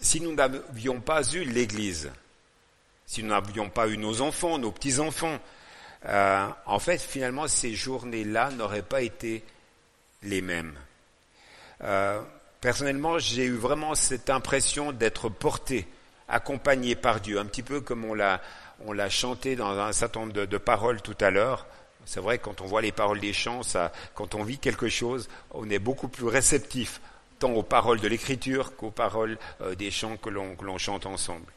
si 0.01 0.21
nous 0.21 0.33
n'avions 0.33 1.01
pas 1.01 1.23
eu 1.31 1.43
l'Église, 1.43 2.11
si 3.05 3.23
nous 3.23 3.29
n'avions 3.29 3.69
pas 3.69 3.87
eu 3.87 3.97
nos 3.97 4.21
enfants, 4.21 4.57
nos 4.57 4.71
petits-enfants, 4.71 5.39
euh, 6.05 6.47
en 6.65 6.79
fait, 6.79 6.99
finalement, 7.01 7.47
ces 7.47 7.73
journées-là 7.73 8.51
n'auraient 8.51 8.81
pas 8.81 9.01
été 9.01 9.43
les 10.23 10.41
mêmes. 10.41 10.73
Euh, 11.83 12.21
personnellement, 12.61 13.19
j'ai 13.19 13.45
eu 13.45 13.55
vraiment 13.55 13.95
cette 13.95 14.29
impression 14.29 14.91
d'être 14.91 15.29
porté, 15.29 15.87
accompagné 16.27 16.95
par 16.95 17.19
Dieu, 17.19 17.39
un 17.39 17.45
petit 17.45 17.63
peu 17.63 17.81
comme 17.81 18.05
on 18.05 18.13
l'a, 18.13 18.41
chanté 19.09 19.55
dans 19.55 19.77
un 19.77 19.91
certain 19.91 20.21
nombre 20.21 20.33
de, 20.33 20.57
paroles 20.57 21.01
tout 21.01 21.17
à 21.19 21.29
l'heure. 21.29 21.65
C'est 22.05 22.19
vrai, 22.19 22.37
quand 22.37 22.61
on 22.61 22.65
voit 22.65 22.81
les 22.81 22.91
paroles 22.91 23.19
des 23.19 23.33
chants, 23.33 23.61
quand 24.13 24.35
on 24.35 24.43
vit 24.43 24.59
quelque 24.59 24.89
chose, 24.89 25.27
on 25.51 25.69
est 25.69 25.79
beaucoup 25.79 26.07
plus 26.07 26.27
réceptif, 26.27 27.01
tant 27.39 27.51
aux 27.51 27.63
paroles 27.63 27.99
de 27.99 28.07
l'écriture 28.07 28.75
qu'aux 28.75 28.91
paroles 28.91 29.37
euh, 29.61 29.75
des 29.75 29.91
chants 29.91 30.17
que 30.17 30.29
l'on 30.29 30.77
chante 30.77 31.05
ensemble. 31.05 31.51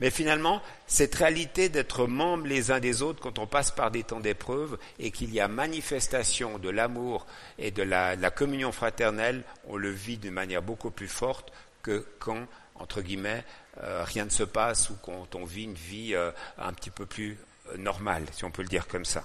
Mais 0.00 0.10
finalement, 0.10 0.62
cette 0.86 1.14
réalité 1.14 1.68
d'être 1.68 2.06
membres 2.06 2.46
les 2.46 2.70
uns 2.70 2.80
des 2.80 3.02
autres 3.02 3.20
quand 3.22 3.38
on 3.38 3.46
passe 3.46 3.70
par 3.70 3.90
des 3.90 4.02
temps 4.02 4.20
d'épreuve 4.20 4.78
et 4.98 5.10
qu'il 5.10 5.32
y 5.32 5.40
a 5.40 5.48
manifestation 5.48 6.58
de 6.58 6.68
l'amour 6.68 7.26
et 7.58 7.70
de 7.70 7.82
la, 7.82 8.16
communion 8.30 8.72
fraternelle, 8.72 9.44
on 9.68 9.76
le 9.76 9.90
vit 9.90 10.18
d'une 10.18 10.34
manière 10.34 10.62
beaucoup 10.62 10.90
plus 10.90 11.08
forte 11.08 11.52
que 11.82 12.06
quand, 12.18 12.46
entre 12.74 13.02
guillemets, 13.02 13.44
euh, 13.82 14.04
rien 14.04 14.24
ne 14.24 14.30
se 14.30 14.44
passe 14.44 14.90
ou 14.90 14.96
quand 15.02 15.34
on 15.34 15.44
vit 15.44 15.64
une 15.64 15.74
vie 15.74 16.14
euh, 16.14 16.30
un 16.58 16.72
petit 16.72 16.90
peu 16.90 17.06
plus 17.06 17.38
euh, 17.70 17.76
normale, 17.76 18.24
si 18.32 18.44
on 18.44 18.50
peut 18.50 18.62
le 18.62 18.68
dire 18.68 18.88
comme 18.88 19.04
ça. 19.04 19.24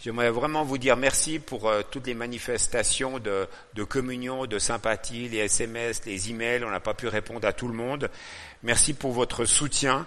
J'aimerais 0.00 0.30
vraiment 0.30 0.64
vous 0.64 0.76
dire 0.76 0.96
merci 0.96 1.38
pour 1.38 1.72
toutes 1.90 2.06
les 2.06 2.14
manifestations 2.14 3.18
de, 3.18 3.84
communion, 3.84 4.44
de 4.46 4.58
sympathie, 4.58 5.28
les 5.28 5.38
SMS, 5.38 6.04
les 6.04 6.30
emails. 6.30 6.64
On 6.64 6.70
n'a 6.70 6.80
pas 6.80 6.94
pu 6.94 7.08
répondre 7.08 7.46
à 7.46 7.52
tout 7.52 7.68
le 7.68 7.74
monde, 7.74 8.10
Merci 8.64 8.94
pour 8.94 9.12
votre 9.12 9.44
soutien. 9.44 10.06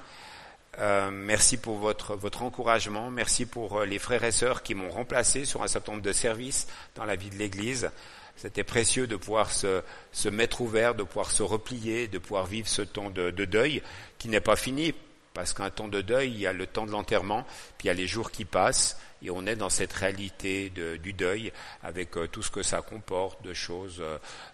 Euh, 0.79 1.11
merci 1.11 1.57
pour 1.57 1.77
votre, 1.77 2.41
encouragement. 2.41 3.11
Merci 3.11 3.45
pour 3.45 3.77
euh, 3.77 3.85
les 3.85 3.99
frères 3.99 4.23
et 4.23 4.31
sœurs 4.31 4.63
qui 4.63 4.73
m'ont 4.73 4.89
remplacé 4.89 5.45
sur 5.45 5.61
un 5.61 5.67
certain 5.67 5.91
nombre 5.91 6.03
de 6.03 6.11
services 6.11 6.65
dans 6.95 7.05
la 7.05 7.15
vie 7.15 7.29
de 7.29 7.35
l'Église. 7.35 7.91
C'était 8.35 8.63
précieux 8.63 9.05
de 9.05 9.15
pouvoir 9.15 9.51
se, 9.51 9.83
mettre 10.27 10.61
ouvert, 10.61 10.95
de 10.95 11.03
pouvoir 11.03 11.29
se 11.29 11.43
replier, 11.43 12.07
de 12.07 12.17
pouvoir 12.17 12.47
vivre 12.47 12.67
ce 12.67 12.81
temps 12.81 13.11
de 13.11 13.45
deuil 13.45 13.83
qui 14.17 14.27
n'est 14.27 14.41
pas 14.41 14.55
fini. 14.55 14.95
Parce 15.37 15.53
qu'un 15.53 15.69
temps 15.69 15.87
de 15.87 16.01
deuil, 16.01 16.31
il 16.31 16.39
y 16.39 16.47
a 16.47 16.53
le 16.53 16.65
temps 16.65 16.85
de 16.85 16.91
l'enterrement, 16.91 17.45
puis 17.77 17.85
il 17.85 17.87
y 17.87 17.91
a 17.91 17.93
les 17.93 18.07
jours 18.07 18.31
qui 18.31 18.43
passent, 18.43 18.99
et 19.21 19.29
on 19.29 19.45
est 19.45 19.55
dans 19.55 19.69
cette 19.69 19.93
réalité 19.93 20.71
du 20.71 21.13
deuil 21.13 21.53
avec 21.83 22.17
euh, 22.17 22.27
tout 22.27 22.41
ce 22.41 22.51
que 22.51 22.63
ça 22.63 22.81
comporte 22.81 23.41
de 23.43 23.53
choses 23.53 24.03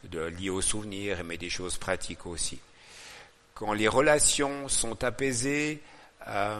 de, 0.03 0.19
liées 0.19 0.49
aux 0.49 0.61
souvenirs, 0.61 1.23
mais 1.23 1.37
des 1.37 1.49
choses 1.49 1.77
pratiques 1.77 2.25
aussi 2.25 2.59
quand 3.53 3.73
les 3.73 3.87
relations 3.87 4.67
sont 4.67 5.03
apaisées, 5.03 5.81
euh, 6.27 6.59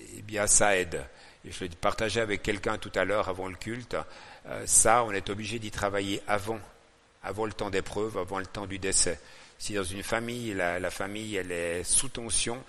eh 0.00 0.22
bien 0.22 0.46
ça 0.46 0.76
aide. 0.76 1.04
Je 1.44 1.64
l'ai 1.64 1.70
partagé 1.70 2.20
avec 2.20 2.42
quelqu'un 2.42 2.78
tout 2.78 2.92
à 2.94 3.04
l'heure 3.04 3.28
avant 3.28 3.48
le 3.48 3.54
culte. 3.54 3.96
Euh, 4.46 4.64
ça, 4.66 5.04
on 5.04 5.12
est 5.12 5.30
obligé 5.30 5.58
d'y 5.58 5.70
travailler 5.70 6.22
avant, 6.26 6.58
avant 7.22 7.44
le 7.46 7.52
temps 7.52 7.70
d'épreuve, 7.70 8.18
avant 8.18 8.38
le 8.38 8.46
temps 8.46 8.66
du 8.66 8.78
décès. 8.78 9.20
Si 9.64 9.72
dans 9.72 9.82
une 9.82 10.02
famille, 10.02 10.52
la, 10.52 10.90
famille 10.90 11.36
elle 11.36 11.50
est 11.50 11.84
sous 11.84 12.10
tension, 12.10 12.62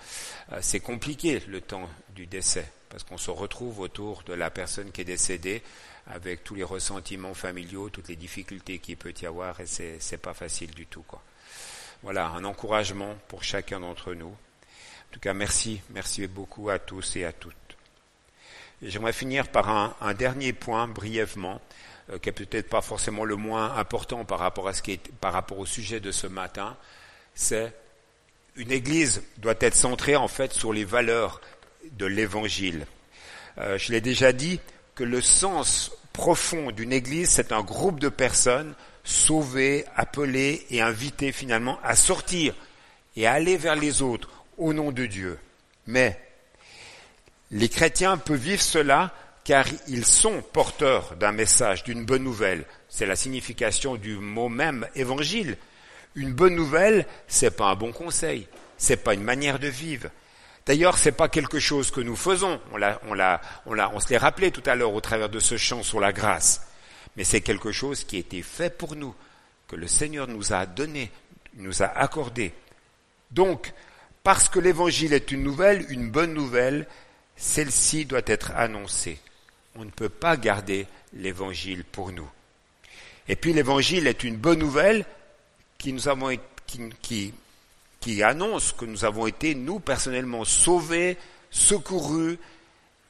euh, 0.52 0.60
c'est 0.62 0.80
compliqué 0.80 1.42
le 1.46 1.60
temps 1.60 1.90
du 2.14 2.24
décès, 2.24 2.66
parce 2.88 3.04
qu'on 3.04 3.18
se 3.18 3.30
retrouve 3.30 3.80
autour 3.80 4.22
de 4.22 4.32
la 4.32 4.48
personne 4.48 4.90
qui 4.90 5.02
est 5.02 5.04
décédée 5.04 5.60
avec 6.06 6.42
tous 6.42 6.54
les 6.54 6.62
ressentiments 6.62 7.34
familiaux, 7.34 7.90
toutes 7.90 8.08
les 8.08 8.16
difficultés 8.16 8.78
qu'il 8.78 8.96
peut 8.96 9.12
y 9.20 9.26
avoir, 9.26 9.60
et 9.60 9.66
c'est, 9.66 9.98
c'est 10.00 10.16
pas 10.16 10.32
facile 10.32 10.70
du 10.70 10.86
tout, 10.86 11.02
quoi. 11.02 11.20
Voilà, 12.02 12.28
un 12.28 12.44
encouragement 12.44 13.14
pour 13.28 13.44
chacun 13.44 13.80
d'entre 13.80 14.14
nous. 14.14 14.28
En 14.30 15.12
tout 15.12 15.20
cas, 15.20 15.34
merci, 15.34 15.82
merci 15.90 16.26
beaucoup 16.26 16.70
à 16.70 16.78
tous 16.78 17.16
et 17.16 17.26
à 17.26 17.32
toutes. 17.34 17.76
J'aimerais 18.80 19.12
finir 19.12 19.48
par 19.48 19.68
un, 20.00 20.14
dernier 20.14 20.54
point 20.54 20.88
brièvement, 20.88 21.60
euh, 22.10 22.18
qui 22.18 22.28
est 22.28 22.32
peut-être 22.32 22.68
pas 22.68 22.82
forcément 22.82 23.24
le 23.24 23.36
moins 23.36 23.76
important 23.76 24.24
par 24.24 24.38
rapport 24.38 24.68
à 24.68 24.72
ce 24.72 24.82
qui 24.82 24.92
est, 24.92 25.12
par 25.20 25.32
rapport 25.32 25.58
au 25.58 25.66
sujet 25.66 26.00
de 26.00 26.10
ce 26.10 26.26
matin. 26.26 26.76
C'est 27.34 27.72
une 28.56 28.72
Église 28.72 29.22
doit 29.38 29.54
être 29.60 29.74
centrée 29.74 30.16
en 30.16 30.28
fait 30.28 30.52
sur 30.52 30.72
les 30.72 30.84
valeurs 30.84 31.40
de 31.92 32.06
l'Évangile. 32.06 32.86
Euh, 33.58 33.78
je 33.78 33.92
l'ai 33.92 34.00
déjà 34.00 34.32
dit 34.32 34.60
que 34.94 35.04
le 35.04 35.20
sens 35.20 35.92
profond 36.12 36.70
d'une 36.70 36.92
Église, 36.92 37.30
c'est 37.30 37.52
un 37.52 37.62
groupe 37.62 38.00
de 38.00 38.08
personnes 38.08 38.74
sauver, 39.06 39.84
appeler 39.94 40.66
et 40.70 40.82
inviter 40.82 41.32
finalement 41.32 41.78
à 41.82 41.94
sortir 41.94 42.54
et 43.14 43.26
à 43.26 43.32
aller 43.32 43.56
vers 43.56 43.76
les 43.76 44.02
autres 44.02 44.28
au 44.58 44.72
nom 44.72 44.90
de 44.90 45.06
Dieu. 45.06 45.38
Mais 45.86 46.20
les 47.52 47.68
chrétiens 47.68 48.18
peuvent 48.18 48.36
vivre 48.36 48.60
cela 48.60 49.14
car 49.46 49.64
ils 49.88 50.04
sont 50.04 50.42
porteurs 50.52 51.16
d'un 51.16 51.32
message, 51.32 51.84
d'une 51.84 52.04
bonne 52.04 52.24
nouvelle. 52.24 52.66
C'est 52.90 53.06
la 53.06 53.16
signification 53.16 53.96
du 53.96 54.16
mot 54.16 54.50
même 54.50 54.86
évangile. 54.94 55.56
Une 56.14 56.34
bonne 56.34 56.54
nouvelle, 56.54 57.06
c'est 57.28 57.56
pas 57.56 57.70
un 57.70 57.76
bon 57.76 57.92
conseil, 57.92 58.46
c'est 58.76 59.02
pas 59.02 59.14
une 59.14 59.22
manière 59.22 59.58
de 59.58 59.68
vivre. 59.68 60.10
D'ailleurs, 60.66 60.98
c'est 60.98 61.12
pas 61.12 61.28
quelque 61.28 61.60
chose 61.60 61.90
que 61.90 62.00
nous 62.02 62.16
faisons. 62.16 62.60
On 62.72 62.76
l'a, 62.76 63.00
on 63.08 63.14
l'a, 63.14 63.40
on 63.64 63.72
l'a, 63.72 63.90
on 63.94 64.00
se 64.00 64.10
l'est 64.10 64.18
rappelé 64.18 64.50
tout 64.50 64.62
à 64.66 64.74
l'heure 64.74 64.92
au 64.92 65.00
travers 65.00 65.30
de 65.30 65.38
ce 65.38 65.56
chant 65.56 65.82
sur 65.82 66.00
la 66.00 66.12
grâce 66.12 66.66
mais 67.16 67.24
c'est 67.24 67.40
quelque 67.40 67.72
chose 67.72 68.04
qui 68.04 68.16
a 68.16 68.20
été 68.20 68.42
fait 68.42 68.76
pour 68.76 68.94
nous, 68.94 69.14
que 69.68 69.76
le 69.76 69.88
Seigneur 69.88 70.28
nous 70.28 70.52
a 70.52 70.66
donné, 70.66 71.10
nous 71.54 71.82
a 71.82 71.86
accordé. 71.86 72.52
Donc, 73.30 73.72
parce 74.22 74.48
que 74.48 74.58
l'évangile 74.58 75.12
est 75.12 75.32
une 75.32 75.42
nouvelle, 75.42 75.86
une 75.88 76.10
bonne 76.10 76.34
nouvelle, 76.34 76.86
celle-ci 77.36 78.04
doit 78.04 78.20
être 78.26 78.52
annoncée. 78.52 79.18
On 79.76 79.84
ne 79.84 79.90
peut 79.90 80.08
pas 80.08 80.36
garder 80.36 80.86
l'évangile 81.12 81.84
pour 81.84 82.12
nous. 82.12 82.28
Et 83.28 83.36
puis 83.36 83.52
l'évangile 83.52 84.06
est 84.06 84.24
une 84.24 84.36
bonne 84.36 84.58
nouvelle 84.58 85.04
qui 85.78 85.92
nous 85.92 86.08
avons, 86.08 86.36
qui, 86.66 87.34
qui 88.00 88.22
annonce 88.22 88.72
que 88.72 88.84
nous 88.84 89.04
avons 89.04 89.26
été, 89.26 89.54
nous, 89.54 89.80
personnellement, 89.80 90.44
sauvés, 90.44 91.16
secourus 91.50 92.38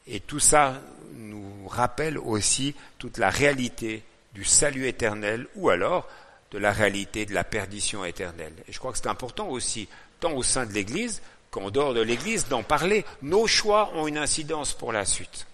Et 0.07 0.21
tout 0.21 0.39
ça 0.39 0.81
nous 1.15 1.67
rappelle 1.69 2.19
aussi 2.19 2.75
toute 2.99 3.19
la 3.19 3.31
réalité 3.31 4.03
du 4.35 4.45
salut 4.45 4.87
éternel 4.87 5.47
ou 5.55 5.71
alors 5.71 6.09
de 6.53 6.59
la 6.59 6.73
réalité 6.73 7.27
de 7.27 7.35
la 7.35 7.45
perdition 7.45 8.05
éternelle. 8.05 8.53
Et 8.69 8.73
je 8.73 8.79
crois 8.79 8.93
que 8.93 8.99
c'est 8.99 9.09
important 9.09 9.49
aussi, 9.49 9.89
tant 10.21 10.33
au 10.33 10.43
sein 10.43 10.67
de 10.67 10.73
l'Église 10.73 11.23
qu'en 11.51 11.71
dehors 11.71 11.95
de 11.95 12.01
l'Église, 12.01 12.49
d'en 12.49 12.63
parler. 12.63 13.05
Nos 13.23 13.47
choix 13.47 13.93
ont 13.95 14.07
une 14.07 14.19
incidence 14.19 14.75
pour 14.75 14.93
la 14.93 15.05
suite. 15.05 15.47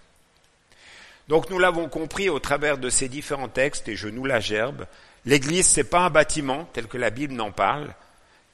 Donc 1.27 1.49
nous 1.49 1.59
l'avons 1.59 1.89
compris 1.89 2.29
au 2.29 2.39
travers 2.39 2.77
de 2.77 2.89
ces 2.89 3.07
différents 3.09 3.47
textes, 3.47 3.87
et 3.87 3.95
je 3.95 4.07
nous 4.07 4.25
la 4.25 4.39
gerbe, 4.39 4.85
l'Église, 5.25 5.67
c'est 5.67 5.83
pas 5.83 6.01
un 6.01 6.09
bâtiment 6.09 6.67
tel 6.73 6.87
que 6.87 6.97
la 6.97 7.09
Bible 7.09 7.33
n'en 7.33 7.51
parle. 7.51 7.93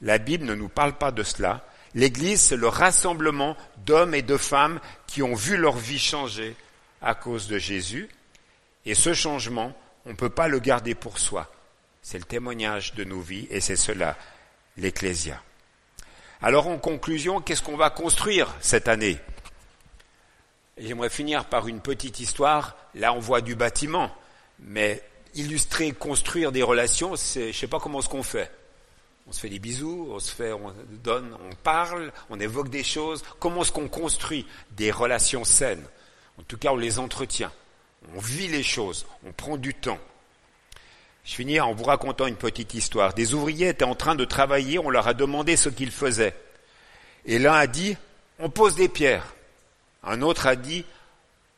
La 0.01 0.17
Bible 0.17 0.45
ne 0.45 0.55
nous 0.55 0.69
parle 0.69 0.93
pas 0.93 1.11
de 1.11 1.23
cela. 1.23 1.65
L'Église, 1.95 2.41
c'est 2.41 2.55
le 2.55 2.67
rassemblement 2.67 3.57
d'hommes 3.85 4.13
et 4.13 4.21
de 4.21 4.37
femmes 4.37 4.79
qui 5.07 5.23
ont 5.23 5.33
vu 5.33 5.57
leur 5.57 5.75
vie 5.75 5.99
changer 5.99 6.55
à 7.01 7.15
cause 7.15 7.47
de 7.47 7.57
Jésus. 7.57 8.07
Et 8.85 8.93
ce 8.93 9.13
changement, 9.13 9.75
on 10.05 10.11
ne 10.11 10.15
peut 10.15 10.29
pas 10.29 10.47
le 10.47 10.59
garder 10.59 10.93
pour 10.95 11.17
soi. 11.17 11.51
C'est 12.01 12.19
le 12.19 12.23
témoignage 12.23 12.93
de 12.93 13.03
nos 13.03 13.19
vies 13.19 13.47
et 13.49 13.59
c'est 13.59 13.75
cela, 13.75 14.15
l'Ecclésia. 14.77 15.41
Alors 16.41 16.67
en 16.67 16.77
conclusion, 16.77 17.41
qu'est-ce 17.41 17.61
qu'on 17.61 17.75
va 17.75 17.89
construire 17.89 18.55
cette 18.61 18.87
année? 18.87 19.17
J'aimerais 20.79 21.09
finir 21.09 21.45
par 21.45 21.67
une 21.67 21.81
petite 21.81 22.19
histoire. 22.19 22.77
Là, 22.95 23.13
on 23.13 23.19
voit 23.19 23.41
du 23.41 23.55
bâtiment, 23.55 24.11
mais 24.59 25.03
illustrer, 25.35 25.91
construire 25.91 26.51
des 26.51 26.63
relations, 26.63 27.15
c'est, 27.15 27.51
je 27.51 27.57
sais 27.57 27.67
pas 27.67 27.79
comment 27.79 28.01
ce 28.01 28.09
qu'on 28.09 28.23
fait. 28.23 28.51
On 29.27 29.31
se 29.31 29.41
fait 29.41 29.49
des 29.49 29.59
bisous, 29.59 30.07
on 30.09 30.19
se 30.19 30.33
fait, 30.33 30.53
on 30.53 30.73
donne, 31.03 31.37
on 31.51 31.55
parle, 31.55 32.11
on 32.29 32.39
évoque 32.39 32.69
des 32.69 32.83
choses. 32.83 33.23
Comment 33.39 33.61
est-ce 33.61 33.71
qu'on 33.71 33.89
construit 33.89 34.47
des 34.71 34.89
relations 34.89 35.43
saines? 35.43 35.85
En 36.39 36.43
tout 36.43 36.57
cas, 36.57 36.71
on 36.71 36.77
les 36.77 36.97
entretient. 36.97 37.51
On 38.15 38.19
vit 38.19 38.47
les 38.47 38.63
choses, 38.63 39.05
on 39.27 39.33
prend 39.33 39.57
du 39.57 39.73
temps. 39.73 39.99
Je 41.25 41.35
finis 41.35 41.59
en 41.59 41.73
vous 41.73 41.83
racontant 41.83 42.25
une 42.25 42.37
petite 42.37 42.73
histoire. 42.73 43.13
Des 43.13 43.33
ouvriers 43.33 43.67
étaient 43.67 43.83
en 43.83 43.95
train 43.95 44.15
de 44.15 44.25
travailler, 44.25 44.79
on 44.79 44.89
leur 44.89 45.07
a 45.07 45.13
demandé 45.13 45.57
ce 45.57 45.69
qu'ils 45.69 45.91
faisaient. 45.91 46.35
Et 47.25 47.37
l'un 47.37 47.53
a 47.53 47.67
dit, 47.67 47.97
on 48.39 48.49
pose 48.49 48.75
des 48.75 48.89
pierres. 48.89 49.35
Un 50.03 50.21
autre 50.21 50.47
a 50.47 50.55
dit, 50.55 50.85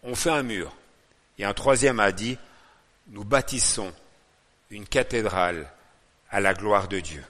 on 0.03 0.15
fait 0.15 0.31
un 0.31 0.43
mur. 0.43 0.73
Et 1.37 1.45
un 1.45 1.53
troisième 1.53 1.99
a 1.99 2.11
dit, 2.11 2.37
nous 3.07 3.23
bâtissons 3.23 3.93
une 4.69 4.87
cathédrale 4.87 5.69
à 6.29 6.39
la 6.39 6.53
gloire 6.53 6.87
de 6.87 6.99
Dieu. 6.99 7.23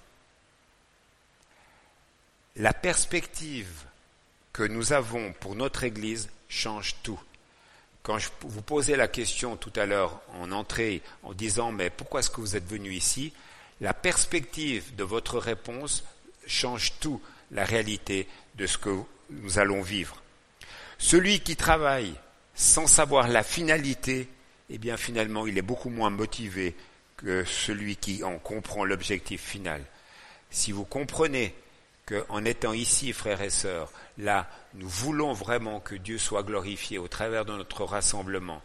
La 2.56 2.74
perspective 2.74 3.86
que 4.54 4.64
nous 4.64 4.94
avons 4.94 5.34
pour 5.34 5.56
notre 5.56 5.84
Église 5.84 6.30
change 6.50 6.96
tout. 7.04 7.20
Quand 8.04 8.18
je 8.18 8.30
vous 8.42 8.62
posais 8.62 8.96
la 8.96 9.08
question 9.08 9.56
tout 9.56 9.72
à 9.76 9.86
l'heure 9.86 10.22
en 10.40 10.52
entrée 10.52 11.02
en 11.24 11.34
disant 11.34 11.72
mais 11.72 11.90
pourquoi 11.90 12.20
est-ce 12.20 12.30
que 12.30 12.42
vous 12.42 12.56
êtes 12.56 12.68
venu 12.68 12.92
ici, 12.92 13.32
la 13.80 13.94
perspective 13.94 14.96
de 14.96 15.04
votre 15.04 15.38
réponse 15.38 16.04
change 16.48 16.94
tout 17.00 17.22
la 17.52 17.64
réalité 17.64 18.28
de 18.56 18.68
ce 18.68 18.78
que 18.78 18.96
nous 19.30 19.60
allons 19.60 19.82
vivre. 19.82 20.21
Celui 21.02 21.40
qui 21.40 21.56
travaille 21.56 22.14
sans 22.54 22.86
savoir 22.86 23.28
la 23.28 23.42
finalité, 23.42 24.30
eh 24.70 24.78
bien 24.78 24.98
finalement, 24.98 25.48
il 25.48 25.58
est 25.58 25.64
beaucoup 25.64 25.90
moins 25.90 26.12
motivé 26.12 26.76
que 27.18 27.44
celui 27.44 27.96
qui 27.96 28.24
en 28.24 28.38
comprend 28.38 28.86
l'objectif 28.86 29.42
final. 29.42 29.84
Si 30.52 30.72
vous 30.72 30.86
comprenez 30.86 31.56
qu'en 32.06 32.46
étant 32.46 32.74
ici, 32.74 33.14
frères 33.14 33.42
et 33.42 33.50
sœurs, 33.50 33.92
là, 34.20 34.48
nous 34.76 34.88
voulons 34.88 35.34
vraiment 35.34 35.80
que 35.80 35.96
Dieu 35.96 36.20
soit 36.20 36.44
glorifié 36.44 37.00
au 37.00 37.08
travers 37.08 37.46
de 37.46 37.54
notre 37.54 37.84
rassemblement, 37.84 38.62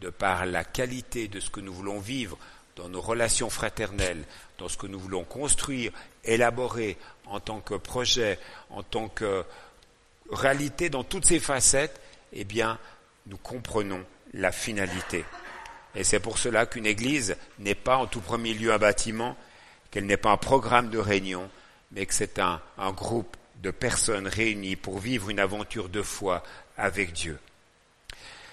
de 0.00 0.10
par 0.10 0.46
la 0.46 0.62
qualité 0.62 1.26
de 1.26 1.40
ce 1.40 1.50
que 1.50 1.60
nous 1.60 1.74
voulons 1.74 1.98
vivre 1.98 2.38
dans 2.76 2.88
nos 2.88 3.00
relations 3.00 3.50
fraternelles, 3.50 4.24
dans 4.58 4.68
ce 4.68 4.76
que 4.76 4.86
nous 4.86 5.00
voulons 5.00 5.24
construire, 5.24 5.90
élaborer 6.22 6.96
en 7.26 7.40
tant 7.40 7.60
que 7.60 7.74
projet, 7.74 8.38
en 8.70 8.84
tant 8.84 9.08
que 9.08 9.44
réalité 10.34 10.88
dans 10.90 11.04
toutes 11.04 11.26
ses 11.26 11.40
facettes, 11.40 12.00
eh 12.32 12.44
bien, 12.44 12.78
nous 13.26 13.36
comprenons 13.36 14.04
la 14.32 14.52
finalité. 14.52 15.24
Et 15.94 16.04
c'est 16.04 16.20
pour 16.20 16.38
cela 16.38 16.66
qu'une 16.66 16.86
église 16.86 17.36
n'est 17.58 17.74
pas 17.74 17.96
en 17.96 18.06
tout 18.06 18.20
premier 18.20 18.52
lieu 18.52 18.72
un 18.72 18.78
bâtiment, 18.78 19.36
qu'elle 19.90 20.06
n'est 20.06 20.16
pas 20.16 20.30
un 20.30 20.36
programme 20.36 20.90
de 20.90 20.98
réunion, 20.98 21.48
mais 21.92 22.04
que 22.06 22.14
c'est 22.14 22.38
un, 22.38 22.60
groupe 22.92 23.36
de 23.62 23.70
personnes 23.70 24.26
réunies 24.26 24.76
pour 24.76 24.98
vivre 24.98 25.30
une 25.30 25.38
aventure 25.38 25.88
de 25.88 26.02
foi 26.02 26.42
avec 26.76 27.12
Dieu. 27.12 27.38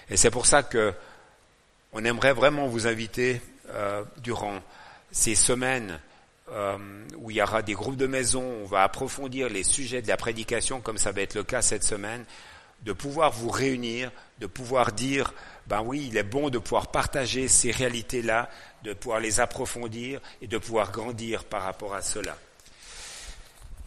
Et 0.08 0.16
c'est 0.16 0.30
pour 0.30 0.46
ça 0.46 0.62
que 0.62 0.94
on 1.92 2.04
aimerait 2.04 2.32
vraiment 2.32 2.68
vous 2.68 2.86
inviter 2.86 3.42
euh, 3.70 4.04
durant 4.18 4.60
ces 5.10 5.34
semaines 5.34 6.00
euh, 6.52 6.76
où 7.16 7.30
il 7.30 7.38
y 7.38 7.42
aura 7.42 7.62
des 7.62 7.74
groupes 7.74 7.96
de 7.96 8.06
maison, 8.06 8.42
on 8.62 8.66
va 8.66 8.82
approfondir 8.82 9.48
les 9.48 9.62
sujets 9.62 10.02
de 10.02 10.08
la 10.08 10.16
prédication, 10.16 10.80
comme 10.80 10.98
ça 10.98 11.12
va 11.12 11.22
être 11.22 11.34
le 11.34 11.44
cas 11.44 11.62
cette 11.62 11.84
semaine, 11.84 12.24
de 12.82 12.92
pouvoir 12.92 13.32
vous 13.32 13.48
réunir, 13.48 14.10
de 14.38 14.46
pouvoir 14.46 14.92
dire, 14.92 15.32
ben 15.66 15.82
oui, 15.82 16.08
il 16.08 16.16
est 16.16 16.22
bon 16.22 16.50
de 16.50 16.58
pouvoir 16.58 16.88
partager 16.88 17.48
ces 17.48 17.70
réalités-là, 17.70 18.50
de 18.82 18.92
pouvoir 18.92 19.20
les 19.20 19.40
approfondir 19.40 20.20
et 20.40 20.46
de 20.46 20.58
pouvoir 20.58 20.90
grandir 20.90 21.44
par 21.44 21.62
rapport 21.62 21.94
à 21.94 22.02
cela. 22.02 22.36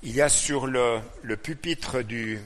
Il 0.04 0.16
y 0.16 0.22
a 0.22 0.30
sur 0.30 0.68
le, 0.68 1.02
pupitre 1.42 2.04
de, 2.04 2.38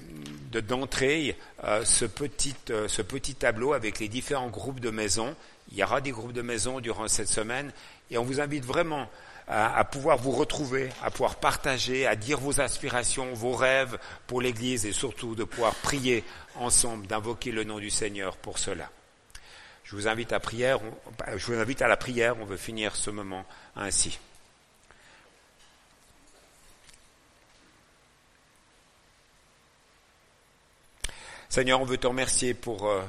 d'entrée 0.61 1.37
euh, 1.63 1.83
ce, 1.83 2.05
petit, 2.05 2.55
euh, 2.69 2.87
ce 2.87 3.01
petit 3.01 3.35
tableau 3.35 3.73
avec 3.73 3.99
les 3.99 4.07
différents 4.07 4.49
groupes 4.49 4.79
de 4.79 4.89
maisons. 4.89 5.35
Il 5.71 5.77
y 5.77 5.83
aura 5.83 6.01
des 6.01 6.11
groupes 6.11 6.33
de 6.33 6.41
maisons 6.41 6.79
durant 6.79 7.07
cette 7.07 7.27
semaine 7.27 7.71
et 8.09 8.17
on 8.17 8.23
vous 8.23 8.39
invite 8.39 8.65
vraiment 8.65 9.07
à, 9.49 9.83
pouvoir 9.83 10.17
vous 10.17 10.31
retrouver, 10.31 10.89
à 11.01 11.09
pouvoir 11.09 11.37
partager, 11.37 12.05
à 12.05 12.15
dire 12.15 12.39
vos 12.39 12.61
aspirations, 12.61 13.33
vos 13.33 13.53
rêves 13.53 13.97
pour 14.27 14.41
l'Église 14.41 14.85
et 14.85 14.91
surtout 14.91 15.33
de 15.33 15.43
pouvoir 15.43 15.73
prier 15.75 16.23
ensemble, 16.55 17.07
d'invoquer 17.07 17.51
le 17.51 17.63
nom 17.63 17.79
du 17.79 17.89
Seigneur 17.89 18.37
pour 18.37 18.59
cela. 18.59 18.91
Je 19.83 19.95
vous 19.95 20.07
invite 20.07 20.31
à 20.33 20.35
à 20.35 21.87
la 21.87 21.97
prière, 21.97 22.37
on 22.39 22.45
veut 22.45 22.57
finir 22.57 22.95
ce 22.95 23.09
moment 23.09 23.43
ainsi. 23.75 24.19
Seigneur, 31.49 31.81
on 31.81 31.85
veut 31.85 31.97
te 31.97 32.05
remercier 32.05 32.53
pour 32.53 32.87
euh, 32.87 33.01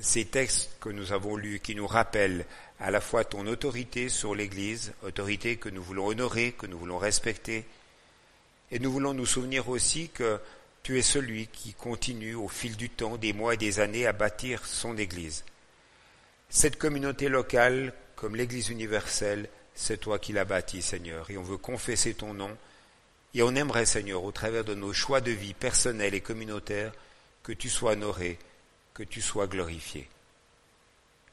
ces 0.00 0.24
textes 0.24 0.70
que 0.80 0.88
nous 0.88 1.12
avons 1.12 1.36
lus 1.36 1.60
qui 1.60 1.74
nous 1.74 1.86
rappellent 1.86 2.46
à 2.80 2.90
la 2.90 3.00
fois 3.00 3.24
ton 3.24 3.46
autorité 3.46 4.08
sur 4.08 4.34
l'Église, 4.34 4.92
autorité 5.02 5.56
que 5.56 5.68
nous 5.68 5.82
voulons 5.82 6.06
honorer, 6.06 6.52
que 6.52 6.66
nous 6.66 6.78
voulons 6.78 6.98
respecter, 6.98 7.64
et 8.70 8.78
nous 8.78 8.90
voulons 8.90 9.14
nous 9.14 9.26
souvenir 9.26 9.68
aussi 9.68 10.08
que 10.08 10.40
tu 10.82 10.98
es 10.98 11.02
celui 11.02 11.46
qui 11.46 11.72
continue 11.72 12.34
au 12.34 12.48
fil 12.48 12.76
du 12.76 12.90
temps, 12.90 13.16
des 13.16 13.32
mois 13.32 13.54
et 13.54 13.58
des 13.58 13.80
années 13.80 14.06
à 14.06 14.12
bâtir 14.12 14.66
son 14.66 14.98
Église. 14.98 15.44
Cette 16.50 16.78
communauté 16.78 17.28
locale, 17.28 17.92
comme 18.16 18.36
l'Église 18.36 18.68
universelle, 18.68 19.48
c'est 19.74 19.98
toi 19.98 20.18
qui 20.18 20.32
l'as 20.32 20.44
bâtie, 20.44 20.82
Seigneur, 20.82 21.30
et 21.30 21.38
on 21.38 21.42
veut 21.42 21.56
confesser 21.56 22.14
ton 22.14 22.34
nom, 22.34 22.56
et 23.34 23.42
on 23.42 23.54
aimerait, 23.54 23.86
Seigneur, 23.86 24.22
au 24.22 24.32
travers 24.32 24.64
de 24.64 24.74
nos 24.74 24.92
choix 24.92 25.20
de 25.20 25.32
vie 25.32 25.54
personnels 25.54 26.14
et 26.14 26.20
communautaires, 26.20 26.92
que 27.42 27.52
tu 27.52 27.68
sois 27.68 27.92
honoré, 27.92 28.38
que 28.94 29.02
tu 29.02 29.20
sois 29.20 29.46
glorifié. 29.46 30.08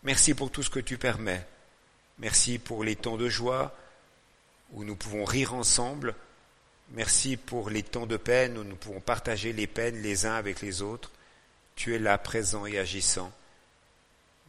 Merci 0.04 0.34
pour 0.34 0.52
tout 0.52 0.64
ce 0.64 0.70
que 0.70 0.80
tu 0.80 0.98
permets. 0.98 1.46
Merci 2.18 2.60
pour 2.60 2.84
les 2.84 2.96
temps 2.96 3.18
de 3.18 3.30
joie 3.30 3.76
où 4.72 4.84
nous 4.84 4.96
pouvons 4.96 5.26
rire 5.26 5.54
ensemble. 5.54 6.16
Merci 6.92 7.38
pour 7.38 7.70
les 7.70 7.84
temps 7.84 8.08
de 8.08 8.18
peine 8.18 8.58
où 8.58 8.64
nous 8.64 8.76
pouvons 8.76 9.00
partager 9.00 9.54
les 9.54 9.68
peines 9.68 10.02
les 10.02 10.26
uns 10.26 10.36
avec 10.36 10.62
les 10.62 10.82
autres. 10.82 11.12
Tu 11.76 11.96
es 11.96 12.00
là, 12.00 12.18
présent 12.18 12.66
et 12.66 12.78
agissant. 12.78 13.32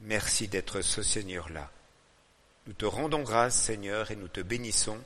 Merci 0.02 0.48
d'être 0.48 0.80
ce 0.80 1.02
Seigneur-là. 1.02 1.70
Nous 2.66 2.72
te 2.72 2.84
rendons 2.84 3.22
grâce, 3.22 3.60
Seigneur, 3.60 4.10
et 4.10 4.16
nous 4.16 4.28
te 4.28 4.40
bénissons. 4.40 4.98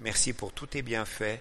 Merci 0.00 0.32
pour 0.32 0.52
tous 0.52 0.66
tes 0.66 0.82
bienfaits. 0.82 1.40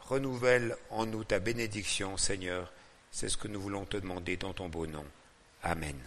Renouvelle 0.00 0.76
en 0.90 1.06
nous 1.06 1.24
ta 1.24 1.38
bénédiction, 1.38 2.16
Seigneur. 2.16 2.72
C'est 3.10 3.28
ce 3.28 3.36
que 3.36 3.48
nous 3.48 3.60
voulons 3.60 3.84
te 3.84 3.96
demander 3.96 4.36
dans 4.36 4.52
ton 4.52 4.68
beau 4.68 4.86
nom. 4.86 5.04
Amen. 5.62 5.98